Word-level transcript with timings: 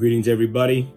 Greetings, 0.00 0.28
everybody. 0.28 0.90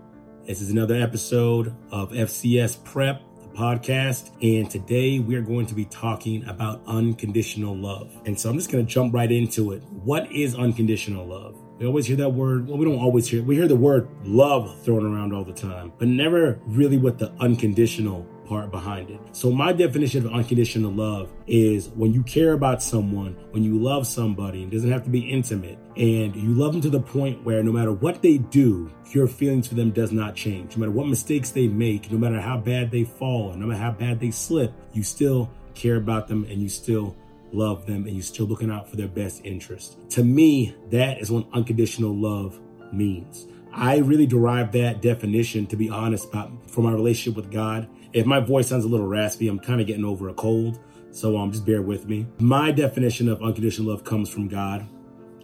This 0.47 0.61
is 0.61 0.69
another 0.69 0.95
episode 0.95 1.75
of 1.91 2.11
FCS 2.11 2.81
Prep, 2.85 3.21
the 3.41 3.49
podcast. 3.49 4.31
And 4.41 4.71
today 4.71 5.19
we 5.19 5.35
are 5.35 5.41
going 5.41 5.65
to 5.65 5.75
be 5.75 5.83
talking 5.83 6.47
about 6.47 6.81
unconditional 6.87 7.75
love. 7.75 8.15
And 8.25 8.39
so 8.39 8.49
I'm 8.49 8.55
just 8.55 8.71
going 8.71 8.85
to 8.85 8.89
jump 8.89 9.13
right 9.13 9.29
into 9.29 9.73
it. 9.73 9.83
What 9.89 10.31
is 10.31 10.55
unconditional 10.55 11.27
love? 11.27 11.57
We 11.79 11.85
always 11.85 12.05
hear 12.05 12.15
that 12.15 12.29
word. 12.29 12.69
Well, 12.69 12.77
we 12.77 12.85
don't 12.85 12.97
always 12.97 13.27
hear 13.27 13.41
it. 13.41 13.45
We 13.45 13.57
hear 13.57 13.67
the 13.67 13.75
word 13.75 14.07
love 14.23 14.81
thrown 14.85 15.05
around 15.05 15.33
all 15.33 15.43
the 15.43 15.51
time, 15.51 15.91
but 15.99 16.07
never 16.07 16.61
really 16.65 16.97
with 16.97 17.19
the 17.19 17.33
unconditional 17.41 18.25
part 18.45 18.71
behind 18.71 19.09
it. 19.09 19.19
So 19.31 19.51
my 19.51 19.73
definition 19.73 20.25
of 20.25 20.33
unconditional 20.33 20.91
love 20.91 21.31
is 21.47 21.89
when 21.89 22.13
you 22.13 22.23
care 22.23 22.53
about 22.53 22.81
someone, 22.83 23.35
when 23.51 23.63
you 23.63 23.77
love 23.79 24.07
somebody, 24.07 24.63
it 24.63 24.69
doesn't 24.69 24.91
have 24.91 25.03
to 25.03 25.09
be 25.09 25.29
intimate, 25.29 25.77
and 25.95 26.35
you 26.35 26.53
love 26.53 26.73
them 26.73 26.81
to 26.81 26.89
the 26.89 26.99
point 26.99 27.43
where 27.43 27.63
no 27.63 27.71
matter 27.71 27.91
what 27.91 28.21
they 28.21 28.37
do, 28.37 28.91
your 29.11 29.27
feelings 29.27 29.67
for 29.67 29.75
them 29.75 29.91
does 29.91 30.11
not 30.11 30.35
change. 30.35 30.75
No 30.75 30.81
matter 30.81 30.91
what 30.91 31.07
mistakes 31.07 31.51
they 31.51 31.67
make, 31.67 32.11
no 32.11 32.17
matter 32.17 32.41
how 32.41 32.57
bad 32.57 32.91
they 32.91 33.03
fall, 33.03 33.53
no 33.53 33.67
matter 33.67 33.79
how 33.79 33.91
bad 33.91 34.19
they 34.19 34.31
slip, 34.31 34.73
you 34.93 35.03
still 35.03 35.49
care 35.75 35.97
about 35.97 36.27
them 36.27 36.45
and 36.45 36.61
you 36.61 36.69
still 36.69 37.15
love 37.51 37.85
them 37.85 38.05
and 38.05 38.15
you're 38.15 38.23
still 38.23 38.45
looking 38.45 38.71
out 38.71 38.89
for 38.89 38.95
their 38.95 39.07
best 39.07 39.41
interest. 39.45 39.97
To 40.11 40.23
me, 40.23 40.75
that 40.89 41.19
is 41.19 41.31
what 41.31 41.45
unconditional 41.53 42.15
love 42.15 42.59
means. 42.91 43.47
I 43.71 43.97
really 43.97 44.27
derive 44.27 44.71
that 44.73 45.01
definition, 45.01 45.65
to 45.67 45.75
be 45.75 45.89
honest, 45.89 46.29
about, 46.29 46.51
from 46.69 46.83
my 46.83 46.91
relationship 46.91 47.35
with 47.35 47.51
God. 47.51 47.87
If 48.13 48.27
my 48.27 48.39
voice 48.39 48.67
sounds 48.67 48.85
a 48.85 48.87
little 48.87 49.07
raspy, 49.07 49.47
I'm 49.47 49.59
kind 49.59 49.81
of 49.81 49.87
getting 49.87 50.05
over 50.05 50.29
a 50.29 50.33
cold. 50.33 50.79
So 51.11 51.37
um, 51.37 51.51
just 51.51 51.65
bear 51.65 51.81
with 51.81 52.07
me. 52.07 52.27
My 52.39 52.71
definition 52.71 53.27
of 53.27 53.41
unconditional 53.41 53.89
love 53.91 54.03
comes 54.03 54.29
from 54.29 54.47
God. 54.47 54.87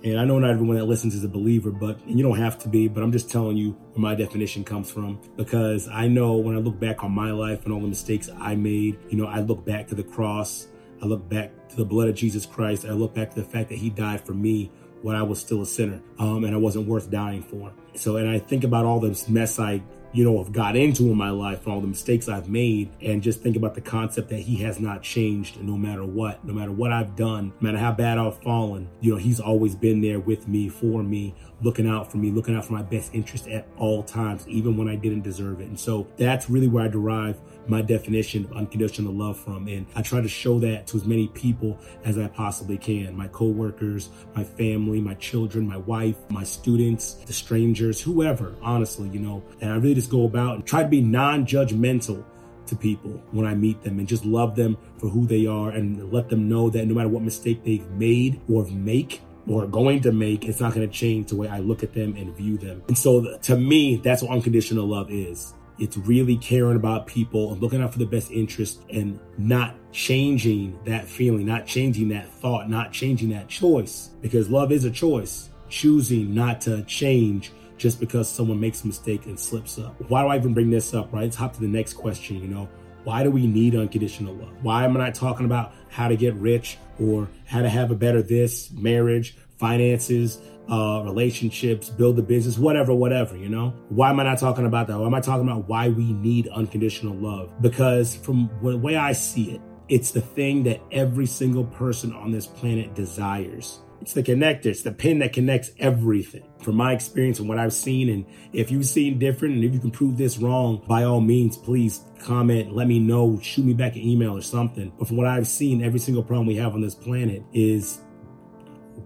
And 0.03 0.17
I 0.17 0.23
know 0.23 0.39
not 0.39 0.51
everyone 0.51 0.77
that 0.77 0.85
listens 0.85 1.13
is 1.13 1.23
a 1.23 1.27
believer, 1.27 1.71
but 1.71 1.99
you 2.07 2.23
don't 2.23 2.37
have 2.37 2.57
to 2.59 2.69
be, 2.69 2.87
but 2.87 3.03
I'm 3.03 3.11
just 3.11 3.29
telling 3.29 3.57
you 3.57 3.71
where 3.71 3.99
my 3.99 4.15
definition 4.15 4.63
comes 4.63 4.89
from 4.89 5.19
because 5.35 5.89
I 5.89 6.07
know 6.07 6.37
when 6.37 6.55
I 6.55 6.59
look 6.59 6.79
back 6.79 7.03
on 7.03 7.11
my 7.11 7.31
life 7.31 7.65
and 7.65 7.73
all 7.73 7.81
the 7.81 7.87
mistakes 7.87 8.29
I 8.39 8.55
made, 8.55 8.97
you 9.09 9.17
know, 9.17 9.25
I 9.25 9.41
look 9.41 9.65
back 9.65 9.87
to 9.87 9.95
the 9.95 10.03
cross, 10.03 10.67
I 11.01 11.05
look 11.05 11.27
back 11.27 11.51
to 11.69 11.75
the 11.75 11.83
blood 11.83 12.07
of 12.07 12.15
Jesus 12.15 12.45
Christ, 12.45 12.85
I 12.85 12.91
look 12.91 13.13
back 13.13 13.31
to 13.31 13.41
the 13.41 13.47
fact 13.47 13.69
that 13.69 13.77
he 13.77 13.89
died 13.89 14.25
for 14.25 14.33
me 14.33 14.71
when 15.01 15.17
I 15.17 15.23
was 15.23 15.39
still 15.39 15.61
a 15.61 15.65
sinner 15.65 16.01
um, 16.17 16.45
and 16.45 16.53
I 16.53 16.57
wasn't 16.57 16.87
worth 16.87 17.11
dying 17.11 17.43
for. 17.43 17.73
So, 17.93 18.15
and 18.15 18.29
I 18.29 18.39
think 18.39 18.63
about 18.63 18.85
all 18.85 19.01
this 19.01 19.27
mess 19.27 19.59
I 19.59 19.81
you 20.11 20.23
know, 20.23 20.41
have 20.43 20.51
got 20.51 20.75
into 20.75 21.03
in 21.03 21.17
my 21.17 21.29
life 21.29 21.65
and 21.65 21.73
all 21.73 21.81
the 21.81 21.87
mistakes 21.87 22.27
I've 22.27 22.49
made 22.49 22.89
and 23.01 23.21
just 23.21 23.41
think 23.41 23.55
about 23.55 23.75
the 23.75 23.81
concept 23.81 24.29
that 24.29 24.39
he 24.39 24.57
has 24.57 24.79
not 24.79 25.03
changed 25.03 25.61
no 25.61 25.77
matter 25.77 26.03
what, 26.03 26.43
no 26.43 26.53
matter 26.53 26.71
what 26.71 26.91
I've 26.91 27.15
done, 27.15 27.53
no 27.59 27.71
matter 27.71 27.77
how 27.77 27.91
bad 27.91 28.17
I've 28.17 28.41
fallen, 28.41 28.89
you 29.01 29.11
know, 29.11 29.17
he's 29.17 29.39
always 29.39 29.75
been 29.75 30.01
there 30.01 30.19
with 30.19 30.47
me, 30.47 30.69
for 30.69 31.03
me, 31.03 31.35
looking 31.61 31.87
out 31.87 32.11
for 32.11 32.17
me, 32.17 32.31
looking 32.31 32.55
out 32.55 32.65
for 32.65 32.73
my 32.73 32.81
best 32.81 33.13
interest 33.13 33.47
at 33.47 33.67
all 33.77 34.03
times, 34.03 34.47
even 34.47 34.77
when 34.77 34.87
I 34.87 34.95
didn't 34.95 35.21
deserve 35.21 35.61
it. 35.61 35.67
And 35.67 35.79
so 35.79 36.07
that's 36.17 36.49
really 36.49 36.67
where 36.67 36.85
I 36.85 36.87
derive 36.87 37.39
my 37.69 37.81
definition 37.81 38.45
of 38.45 38.53
unconditional 38.53 39.13
love 39.13 39.39
from. 39.39 39.67
And 39.67 39.85
I 39.95 40.01
try 40.01 40.21
to 40.21 40.27
show 40.27 40.59
that 40.59 40.87
to 40.87 40.97
as 40.97 41.05
many 41.05 41.27
people 41.29 41.79
as 42.03 42.17
I 42.17 42.27
possibly 42.27 42.77
can. 42.77 43.15
My 43.15 43.27
coworkers, 43.27 44.09
my 44.35 44.43
family, 44.43 45.01
my 45.01 45.13
children, 45.15 45.67
my 45.67 45.77
wife, 45.77 46.17
my 46.29 46.43
students, 46.43 47.13
the 47.13 47.33
strangers, 47.33 48.01
whoever, 48.01 48.55
honestly, 48.61 49.09
you 49.09 49.19
know, 49.19 49.43
and 49.61 49.71
I 49.71 49.75
really 49.75 49.95
just 49.95 50.09
go 50.09 50.25
about 50.25 50.55
and 50.55 50.65
try 50.65 50.83
to 50.83 50.89
be 50.89 51.01
non-judgmental 51.01 52.23
to 52.67 52.75
people 52.75 53.11
when 53.31 53.45
I 53.45 53.55
meet 53.55 53.81
them 53.81 53.99
and 53.99 54.07
just 54.07 54.25
love 54.25 54.55
them 54.55 54.77
for 54.97 55.09
who 55.09 55.25
they 55.25 55.47
are 55.47 55.71
and 55.71 56.11
let 56.11 56.29
them 56.29 56.47
know 56.47 56.69
that 56.69 56.85
no 56.85 56.93
matter 56.93 57.09
what 57.09 57.23
mistake 57.23 57.63
they've 57.63 57.89
made 57.91 58.39
or 58.47 58.65
make, 58.65 59.21
or 59.47 59.65
going 59.65 59.99
to 60.01 60.11
make, 60.11 60.45
it's 60.45 60.59
not 60.59 60.75
going 60.75 60.87
to 60.87 60.93
change 60.93 61.29
the 61.29 61.35
way 61.35 61.47
I 61.47 61.59
look 61.59 61.81
at 61.81 61.93
them 61.93 62.15
and 62.15 62.35
view 62.35 62.57
them. 62.57 62.83
And 62.87 62.95
so 62.95 63.37
to 63.37 63.57
me, 63.57 63.97
that's 63.97 64.21
what 64.21 64.31
unconditional 64.31 64.85
love 64.85 65.09
is. 65.09 65.55
It's 65.79 65.97
really 65.97 66.37
caring 66.37 66.75
about 66.75 67.07
people 67.07 67.53
and 67.53 67.61
looking 67.61 67.81
out 67.81 67.93
for 67.93 67.99
the 67.99 68.05
best 68.05 68.31
interest 68.31 68.81
and 68.89 69.19
not 69.37 69.75
changing 69.91 70.77
that 70.85 71.07
feeling, 71.07 71.45
not 71.45 71.65
changing 71.65 72.09
that 72.09 72.29
thought, 72.29 72.69
not 72.69 72.91
changing 72.91 73.29
that 73.29 73.47
choice 73.47 74.11
because 74.21 74.49
love 74.49 74.71
is 74.71 74.83
a 74.83 74.91
choice. 74.91 75.49
Choosing 75.69 76.33
not 76.33 76.61
to 76.61 76.83
change 76.83 77.51
just 77.77 77.99
because 77.99 78.29
someone 78.29 78.59
makes 78.59 78.83
a 78.83 78.87
mistake 78.87 79.25
and 79.25 79.39
slips 79.39 79.79
up. 79.79 79.95
Why 80.09 80.23
do 80.23 80.27
I 80.29 80.35
even 80.35 80.53
bring 80.53 80.69
this 80.69 80.93
up, 80.93 81.13
right? 81.13 81.23
Let's 81.23 81.35
hop 81.35 81.53
to 81.53 81.61
the 81.61 81.67
next 81.67 81.93
question, 81.93 82.41
you 82.41 82.47
know. 82.47 82.67
Why 83.03 83.23
do 83.23 83.31
we 83.31 83.47
need 83.47 83.75
unconditional 83.75 84.35
love? 84.35 84.51
Why 84.61 84.83
am 84.83 84.97
I 84.97 85.05
not 85.05 85.15
talking 85.15 85.45
about 85.45 85.73
how 85.89 86.09
to 86.09 86.17
get 86.17 86.33
rich 86.35 86.77
or 86.99 87.29
how 87.45 87.61
to 87.61 87.69
have 87.69 87.91
a 87.91 87.95
better 87.95 88.21
this, 88.21 88.71
marriage, 88.71 89.37
finances, 89.57 90.39
uh, 90.69 91.01
relationships, 91.03 91.89
build 91.89 92.19
a 92.19 92.21
business, 92.21 92.57
whatever, 92.57 92.93
whatever, 92.93 93.35
you 93.35 93.49
know? 93.49 93.73
Why 93.89 94.09
am 94.09 94.19
I 94.19 94.23
not 94.23 94.39
talking 94.39 94.65
about 94.65 94.87
that? 94.87 94.99
Why 94.99 95.05
am 95.05 95.13
I 95.13 95.21
talking 95.21 95.47
about 95.47 95.67
why 95.67 95.89
we 95.89 96.13
need 96.13 96.47
unconditional 96.49 97.15
love? 97.15 97.61
Because 97.61 98.15
from 98.15 98.49
the 98.61 98.77
way 98.77 98.95
I 98.95 99.13
see 99.13 99.51
it, 99.51 99.61
it's 99.87 100.11
the 100.11 100.21
thing 100.21 100.63
that 100.63 100.81
every 100.91 101.25
single 101.25 101.65
person 101.65 102.13
on 102.13 102.31
this 102.31 102.45
planet 102.45 102.93
desires. 102.93 103.79
It's 104.01 104.13
the 104.13 104.23
connector. 104.23 104.67
It's 104.67 104.83
the 104.83 104.91
pin 104.91 105.19
that 105.19 105.33
connects 105.33 105.71
everything. 105.79 106.43
From 106.61 106.75
my 106.75 106.93
experience 106.93 107.39
and 107.39 107.49
what 107.49 107.57
I've 107.57 107.73
seen, 107.73 108.09
and 108.09 108.25
if 108.53 108.71
you've 108.71 108.85
seen 108.85 109.19
different, 109.19 109.55
and 109.55 109.63
if 109.63 109.73
you 109.73 109.79
can 109.79 109.91
prove 109.91 110.17
this 110.17 110.37
wrong, 110.37 110.83
by 110.87 111.03
all 111.03 111.19
means, 111.19 111.57
please 111.57 112.01
comment, 112.19 112.73
let 112.73 112.87
me 112.87 112.99
know, 112.99 113.39
shoot 113.41 113.65
me 113.65 113.73
back 113.73 113.95
an 113.95 114.01
email 114.01 114.37
or 114.37 114.41
something. 114.41 114.93
But 114.97 115.07
from 115.07 115.17
what 115.17 115.27
I've 115.27 115.47
seen, 115.47 115.83
every 115.83 115.99
single 115.99 116.23
problem 116.23 116.47
we 116.47 116.55
have 116.55 116.75
on 116.75 116.81
this 116.81 116.95
planet 116.95 117.43
is 117.53 117.99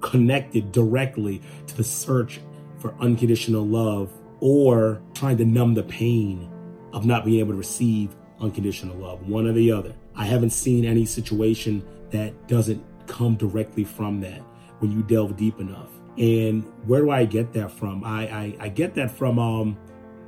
connected 0.03 0.71
directly 0.71 1.41
to 1.65 1.75
the 1.75 1.83
search 1.83 2.39
for 2.77 2.93
unconditional 2.99 3.65
love 3.65 4.11
or 4.39 5.01
trying 5.15 5.37
to 5.37 5.45
numb 5.45 5.73
the 5.73 5.83
pain 5.83 6.51
of 6.91 7.05
not 7.05 7.25
being 7.25 7.39
able 7.39 7.53
to 7.53 7.57
receive 7.57 8.15
unconditional 8.39 8.95
love, 8.97 9.27
one 9.27 9.47
or 9.47 9.53
the 9.53 9.71
other. 9.71 9.95
I 10.15 10.25
haven't 10.25 10.51
seen 10.51 10.85
any 10.85 11.05
situation 11.05 11.83
that 12.11 12.47
doesn't 12.47 12.83
come 13.07 13.35
directly 13.35 13.83
from 13.83 14.19
that 14.21 14.41
when 14.79 14.91
you 14.91 15.01
delve 15.03 15.35
deep 15.37 15.59
enough. 15.59 15.89
And 16.17 16.63
where 16.85 17.01
do 17.01 17.09
I 17.09 17.25
get 17.25 17.53
that 17.53 17.71
from? 17.71 18.03
I, 18.03 18.27
I, 18.27 18.55
I 18.59 18.69
get 18.69 18.93
that 18.95 19.09
from 19.09 19.39
um, 19.39 19.77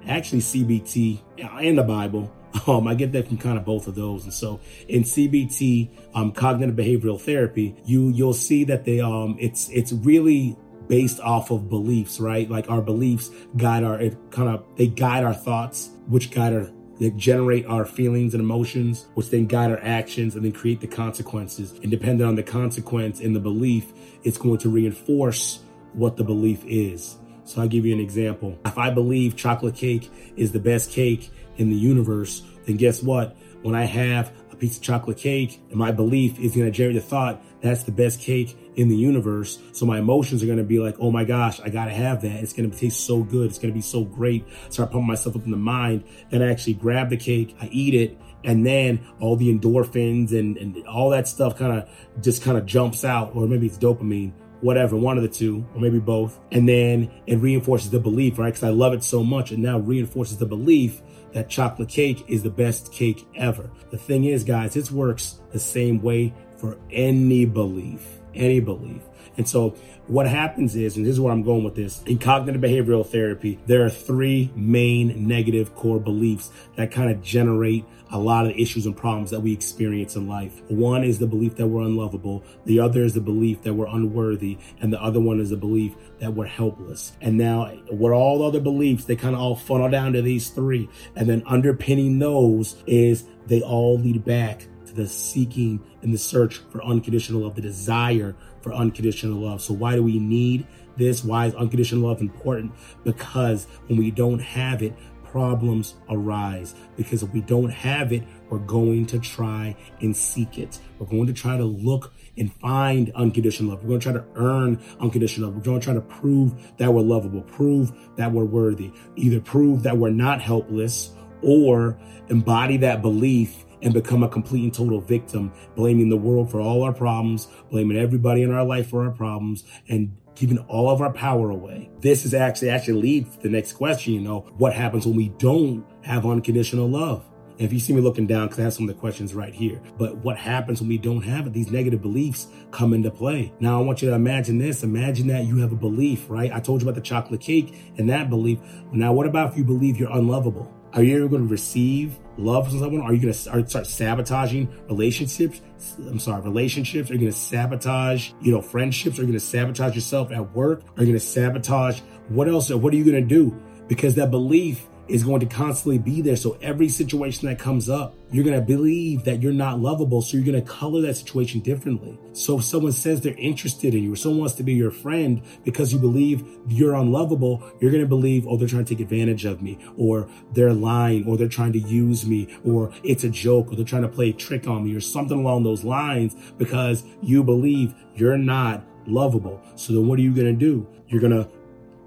actually 0.07 0.39
CBT 0.39 1.19
and 1.61 1.77
the 1.77 1.83
Bible. 1.83 2.33
Um, 2.67 2.87
I 2.87 2.95
get 2.95 3.11
that 3.11 3.27
from 3.27 3.37
kind 3.37 3.57
of 3.57 3.65
both 3.65 3.87
of 3.87 3.95
those. 3.95 4.23
And 4.23 4.33
so 4.33 4.59
in 4.87 5.03
CBT, 5.03 5.89
um, 6.13 6.31
cognitive 6.31 6.75
behavioral 6.75 7.19
therapy, 7.19 7.75
you 7.85 8.09
you'll 8.09 8.33
see 8.33 8.63
that 8.65 8.85
they 8.85 9.01
um 9.01 9.37
it's 9.39 9.69
it's 9.69 9.91
really 9.91 10.57
based 10.87 11.19
off 11.19 11.51
of 11.51 11.69
beliefs, 11.69 12.19
right? 12.19 12.49
Like 12.49 12.69
our 12.69 12.81
beliefs 12.81 13.29
guide 13.57 13.83
our 13.83 13.99
it 13.99 14.17
kind 14.31 14.49
of 14.49 14.65
they 14.77 14.87
guide 14.87 15.23
our 15.23 15.33
thoughts, 15.33 15.89
which 16.07 16.31
guide 16.31 16.53
our 16.53 16.69
they 16.99 17.09
generate 17.11 17.65
our 17.65 17.85
feelings 17.85 18.33
and 18.33 18.41
emotions, 18.41 19.07
which 19.15 19.29
then 19.29 19.47
guide 19.47 19.71
our 19.71 19.79
actions 19.79 20.35
and 20.35 20.45
then 20.45 20.53
create 20.53 20.79
the 20.79 20.87
consequences. 20.87 21.73
And 21.81 21.91
depending 21.91 22.25
on 22.25 22.35
the 22.35 22.43
consequence 22.43 23.19
and 23.19 23.35
the 23.35 23.39
belief, 23.39 23.91
it's 24.23 24.37
going 24.37 24.59
to 24.59 24.69
reinforce 24.69 25.59
what 25.93 26.15
the 26.15 26.23
belief 26.23 26.63
is. 26.65 27.17
So 27.43 27.61
I'll 27.61 27.67
give 27.67 27.85
you 27.85 27.93
an 27.93 27.99
example. 27.99 28.57
If 28.65 28.77
I 28.77 28.89
believe 28.89 29.35
chocolate 29.35 29.75
cake 29.75 30.09
is 30.35 30.51
the 30.51 30.59
best 30.59 30.89
cake 30.91 31.29
in 31.57 31.69
the 31.69 31.75
universe, 31.75 32.43
then 32.65 32.77
guess 32.77 33.01
what? 33.01 33.35
When 33.61 33.75
I 33.75 33.85
have 33.85 34.31
a 34.51 34.55
piece 34.55 34.77
of 34.77 34.83
chocolate 34.83 35.17
cake 35.17 35.61
and 35.69 35.77
my 35.77 35.91
belief 35.91 36.39
is 36.39 36.55
going 36.55 36.65
to 36.65 36.71
generate 36.71 36.95
the 36.95 37.01
thought 37.01 37.41
that's 37.61 37.83
the 37.83 37.91
best 37.91 38.19
cake 38.19 38.55
in 38.75 38.89
the 38.89 38.95
universe. 38.95 39.57
So 39.71 39.87
my 39.87 39.97
emotions 39.97 40.43
are 40.43 40.45
going 40.45 40.59
to 40.59 40.63
be 40.63 40.79
like, 40.79 40.95
oh 40.99 41.09
my 41.09 41.23
gosh, 41.23 41.59
I 41.59 41.69
got 41.69 41.85
to 41.85 41.91
have 41.91 42.21
that. 42.21 42.43
It's 42.43 42.53
going 42.53 42.69
to 42.69 42.77
taste 42.77 43.05
so 43.07 43.23
good. 43.23 43.49
It's 43.49 43.57
going 43.57 43.73
to 43.73 43.75
be 43.75 43.81
so 43.81 44.03
great. 44.03 44.45
Start 44.69 44.91
pumping 44.91 45.07
myself 45.07 45.35
up 45.35 45.45
in 45.45 45.51
the 45.51 45.57
mind. 45.57 46.03
Then 46.29 46.43
I 46.43 46.51
actually 46.51 46.75
grab 46.75 47.09
the 47.09 47.17
cake, 47.17 47.55
I 47.59 47.67
eat 47.67 47.95
it, 47.95 48.19
and 48.43 48.63
then 48.65 49.05
all 49.19 49.35
the 49.35 49.51
endorphins 49.51 50.31
and, 50.31 50.57
and 50.57 50.85
all 50.85 51.09
that 51.09 51.27
stuff 51.27 51.57
kind 51.57 51.79
of 51.79 51.89
just 52.21 52.43
kind 52.43 52.57
of 52.57 52.67
jumps 52.67 53.03
out, 53.03 53.35
or 53.35 53.47
maybe 53.47 53.65
it's 53.65 53.79
dopamine 53.79 54.31
whatever, 54.65 54.97
one 54.97 55.15
of 55.15 55.23
the 55.23 55.29
two, 55.29 55.65
or 55.73 55.79
maybe 55.79 55.99
both. 55.99 56.39
And 56.51 56.67
then 56.67 57.11
it 57.27 57.37
reinforces 57.37 57.91
the 57.91 57.99
belief, 57.99 58.39
right? 58.39 58.47
Because 58.47 58.63
I 58.63 58.69
love 58.69 58.93
it 58.93 59.03
so 59.03 59.23
much. 59.23 59.51
And 59.51 59.61
now 59.61 59.77
reinforces 59.77 60.37
the 60.37 60.45
belief 60.47 61.01
that 61.33 61.49
chocolate 61.49 61.89
cake 61.89 62.25
is 62.27 62.41
the 62.41 62.49
best 62.49 62.91
cake 62.91 63.27
ever. 63.35 63.69
The 63.91 63.97
thing 63.97 64.25
is, 64.25 64.43
guys, 64.43 64.73
this 64.73 64.91
works 64.91 65.39
the 65.51 65.59
same 65.59 66.01
way 66.01 66.33
for 66.57 66.77
any 66.91 67.45
belief, 67.45 68.01
any 68.33 68.59
belief. 68.59 69.03
And 69.37 69.47
so 69.47 69.75
what 70.07 70.27
happens 70.27 70.75
is, 70.75 70.97
and 70.97 71.05
this 71.05 71.13
is 71.13 71.19
where 71.19 71.33
I'm 71.33 71.43
going 71.43 71.63
with 71.63 71.75
this, 71.75 72.01
in 72.03 72.19
cognitive 72.19 72.61
behavioral 72.61 73.05
therapy, 73.05 73.59
there 73.65 73.85
are 73.85 73.89
three 73.89 74.51
main 74.55 75.27
negative 75.27 75.75
core 75.75 75.99
beliefs 75.99 76.51
that 76.75 76.91
kind 76.91 77.11
of 77.11 77.21
generate 77.21 77.85
a 78.11 78.19
lot 78.19 78.45
of 78.45 78.51
issues 78.55 78.85
and 78.85 78.95
problems 78.95 79.31
that 79.31 79.39
we 79.39 79.51
experience 79.51 80.15
in 80.15 80.27
life. 80.27 80.61
One 80.69 81.03
is 81.03 81.19
the 81.19 81.27
belief 81.27 81.55
that 81.55 81.67
we're 81.67 81.81
unlovable. 81.81 82.43
The 82.65 82.79
other 82.79 83.03
is 83.03 83.13
the 83.13 83.21
belief 83.21 83.63
that 83.63 83.73
we're 83.73 83.87
unworthy. 83.87 84.57
And 84.79 84.93
the 84.93 85.01
other 85.01 85.19
one 85.19 85.39
is 85.39 85.49
the 85.49 85.57
belief 85.57 85.95
that 86.19 86.33
we're 86.33 86.45
helpless. 86.45 87.13
And 87.19 87.37
now 87.37 87.65
what 87.89 88.11
all 88.11 88.39
the 88.39 88.45
other 88.45 88.59
beliefs, 88.59 89.05
they 89.05 89.15
kind 89.15 89.35
of 89.35 89.41
all 89.41 89.55
funnel 89.55 89.89
down 89.89 90.13
to 90.13 90.21
these 90.21 90.49
three. 90.49 90.87
And 91.15 91.27
then 91.27 91.43
underpinning 91.47 92.19
those 92.19 92.75
is 92.85 93.25
they 93.47 93.61
all 93.61 93.97
lead 93.97 94.23
back 94.23 94.67
to 94.85 94.93
the 94.93 95.07
seeking 95.07 95.83
and 96.01 96.13
the 96.13 96.17
search 96.17 96.57
for 96.69 96.83
unconditional 96.83 97.41
love, 97.41 97.55
the 97.55 97.61
desire 97.61 98.35
for 98.65 98.73
unconditional 98.73 99.37
love. 99.37 99.61
So 99.61 99.75
why 99.75 99.93
do 99.93 100.01
we 100.01 100.17
need 100.17 100.65
this? 100.97 101.23
Why 101.23 101.45
is 101.45 101.53
unconditional 101.53 102.09
love 102.09 102.19
important? 102.19 102.73
Because 103.03 103.67
when 103.85 103.99
we 103.99 104.09
don't 104.09 104.39
have 104.39 104.81
it, 104.81 104.97
problems 105.23 105.93
arise 106.09 106.73
because 106.97 107.21
if 107.21 107.29
we 107.29 107.41
don't 107.41 107.69
have 107.69 108.11
it, 108.11 108.23
we're 108.49 108.57
going 108.57 109.05
to 109.05 109.19
try 109.19 109.75
and 110.01 110.17
seek 110.17 110.57
it. 110.57 110.79
We're 110.97 111.05
going 111.05 111.27
to 111.27 111.33
try 111.33 111.57
to 111.57 111.63
look 111.63 112.11
and 112.37 112.51
find 112.55 113.11
unconditional 113.13 113.69
love. 113.71 113.83
We're 113.83 113.89
going 113.89 113.99
to 113.99 114.11
try 114.11 114.13
to 114.13 114.25
earn 114.33 114.81
unconditional 114.99 115.49
love. 115.49 115.57
We're 115.57 115.63
going 115.63 115.79
to 115.79 115.85
try 115.85 115.93
to 115.93 116.01
prove 116.01 116.75
that 116.77 116.91
we're 116.91 117.01
lovable, 117.01 117.41
prove 117.43 117.91
that 118.15 118.31
we're 118.31 118.45
worthy, 118.45 118.91
either 119.15 119.39
prove 119.39 119.83
that 119.83 119.95
we're 119.95 120.09
not 120.09 120.41
helpless 120.41 121.11
or 121.43 121.99
embody 122.29 122.77
that 122.77 123.03
belief 123.03 123.64
and 123.81 123.93
become 123.93 124.23
a 124.23 124.29
complete 124.29 124.63
and 124.63 124.73
total 124.73 125.01
victim, 125.01 125.51
blaming 125.75 126.09
the 126.09 126.17
world 126.17 126.51
for 126.51 126.59
all 126.59 126.83
our 126.83 126.93
problems, 126.93 127.47
blaming 127.69 127.97
everybody 127.97 128.41
in 128.41 128.53
our 128.53 128.65
life 128.65 128.89
for 128.89 129.05
our 129.05 129.11
problems, 129.11 129.63
and 129.89 130.15
giving 130.35 130.57
all 130.59 130.89
of 130.89 131.01
our 131.01 131.13
power 131.13 131.49
away. 131.49 131.89
This 132.01 132.25
is 132.25 132.33
actually 132.33 132.69
actually 132.69 133.01
leads 133.01 133.37
to 133.37 133.43
the 133.43 133.49
next 133.49 133.73
question, 133.73 134.13
you 134.13 134.21
know, 134.21 134.39
what 134.57 134.73
happens 134.73 135.05
when 135.05 135.15
we 135.15 135.29
don't 135.29 135.85
have 136.03 136.25
unconditional 136.25 136.89
love? 136.89 137.25
If 137.57 137.71
you 137.71 137.79
see 137.79 137.93
me 137.93 138.01
looking 138.01 138.27
down, 138.27 138.47
because 138.47 138.59
I 138.59 138.63
have 138.63 138.73
some 138.73 138.89
of 138.89 138.93
the 138.93 138.99
questions 138.99 139.33
right 139.33 139.53
here, 139.53 139.81
but 139.97 140.17
what 140.17 140.35
happens 140.35 140.81
when 140.81 140.89
we 140.89 140.97
don't 140.97 141.21
have 141.21 141.47
it? 141.47 141.53
These 141.53 141.71
negative 141.71 142.01
beliefs 142.01 142.47
come 142.71 142.93
into 142.93 143.09
play. 143.09 143.53
Now, 143.61 143.79
I 143.79 143.81
want 143.81 144.01
you 144.01 144.09
to 144.09 144.15
imagine 144.15 144.57
this. 144.57 144.83
Imagine 144.83 145.27
that 145.27 145.45
you 145.45 145.59
have 145.59 145.71
a 145.71 145.77
belief, 145.77 146.29
right? 146.29 146.51
I 146.51 146.59
told 146.59 146.81
you 146.81 146.89
about 146.89 146.95
the 146.95 147.07
chocolate 147.07 147.39
cake 147.39 147.73
and 147.97 148.09
that 148.09 148.29
belief. 148.29 148.59
Now, 148.91 149.13
what 149.13 149.25
about 149.25 149.53
if 149.53 149.57
you 149.57 149.63
believe 149.63 149.95
you're 149.95 150.11
unlovable? 150.11 150.69
Are 150.95 151.03
you 151.03 151.27
going 151.27 151.41
to 151.41 151.51
receive 151.51 152.17
love 152.37 152.69
from 152.69 152.79
someone? 152.79 153.01
Are 153.01 153.13
you 153.13 153.21
going 153.21 153.33
to 153.33 153.67
start 153.67 153.85
sabotaging 153.85 154.73
relationships? 154.87 155.61
I'm 155.97 156.19
sorry, 156.19 156.41
relationships? 156.41 157.09
Are 157.09 157.13
you 157.13 157.19
going 157.19 157.31
to 157.31 157.37
sabotage, 157.37 158.31
you 158.41 158.53
know, 158.53 158.61
friendships? 158.61 159.19
Are 159.19 159.23
you 159.23 159.27
going 159.27 159.39
to 159.39 159.45
sabotage 159.45 159.93
yourself 159.93 160.31
at 160.31 160.55
work? 160.55 160.83
Are 160.95 161.03
you 161.03 161.07
going 161.07 161.19
to 161.19 161.25
sabotage 161.25 161.99
what 162.29 162.47
else? 162.47 162.69
What 162.69 162.93
are 162.93 162.95
you 162.95 163.03
going 163.03 163.21
to 163.21 163.27
do? 163.27 163.55
Because 163.87 164.15
that 164.15 164.31
belief 164.31 164.87
is 165.07 165.23
going 165.23 165.39
to 165.39 165.45
constantly 165.45 165.97
be 165.97 166.21
there. 166.21 166.35
So 166.35 166.57
every 166.61 166.89
situation 166.89 167.47
that 167.47 167.59
comes 167.59 167.89
up, 167.89 168.15
you're 168.31 168.43
going 168.43 168.59
to 168.59 168.65
believe 168.65 169.23
that 169.25 169.41
you're 169.41 169.53
not 169.53 169.79
lovable. 169.79 170.21
So 170.21 170.37
you're 170.37 170.45
going 170.45 170.63
to 170.63 170.69
color 170.69 171.01
that 171.01 171.15
situation 171.15 171.61
differently. 171.61 172.17
So 172.33 172.57
if 172.57 172.65
someone 172.65 172.91
says 172.91 173.21
they're 173.21 173.35
interested 173.37 173.93
in 173.93 174.03
you 174.03 174.13
or 174.13 174.15
someone 174.15 174.39
wants 174.39 174.55
to 174.55 174.63
be 174.63 174.73
your 174.73 174.91
friend 174.91 175.41
because 175.63 175.93
you 175.93 175.99
believe 175.99 176.45
you're 176.67 176.95
unlovable, 176.95 177.63
you're 177.79 177.91
going 177.91 178.03
to 178.03 178.09
believe, 178.09 178.47
oh, 178.47 178.57
they're 178.57 178.67
trying 178.67 178.85
to 178.85 178.95
take 178.95 179.01
advantage 179.01 179.45
of 179.45 179.61
me 179.61 179.77
or 179.97 180.27
they're 180.53 180.73
lying 180.73 181.27
or 181.27 181.37
they're 181.37 181.47
trying 181.47 181.73
to 181.73 181.79
use 181.79 182.25
me 182.25 182.47
or 182.65 182.91
it's 183.03 183.23
a 183.23 183.29
joke 183.29 183.71
or 183.71 183.75
they're 183.75 183.85
trying 183.85 184.01
to 184.01 184.07
play 184.07 184.29
a 184.29 184.33
trick 184.33 184.67
on 184.67 184.83
me 184.83 184.95
or 184.95 185.01
something 185.01 185.39
along 185.39 185.63
those 185.63 185.83
lines 185.83 186.35
because 186.57 187.03
you 187.21 187.43
believe 187.43 187.93
you're 188.15 188.37
not 188.37 188.83
lovable. 189.05 189.61
So 189.75 189.93
then 189.93 190.07
what 190.07 190.19
are 190.19 190.23
you 190.23 190.33
going 190.33 190.47
to 190.47 190.53
do? 190.53 190.87
You're 191.07 191.21
going 191.21 191.33
to 191.33 191.47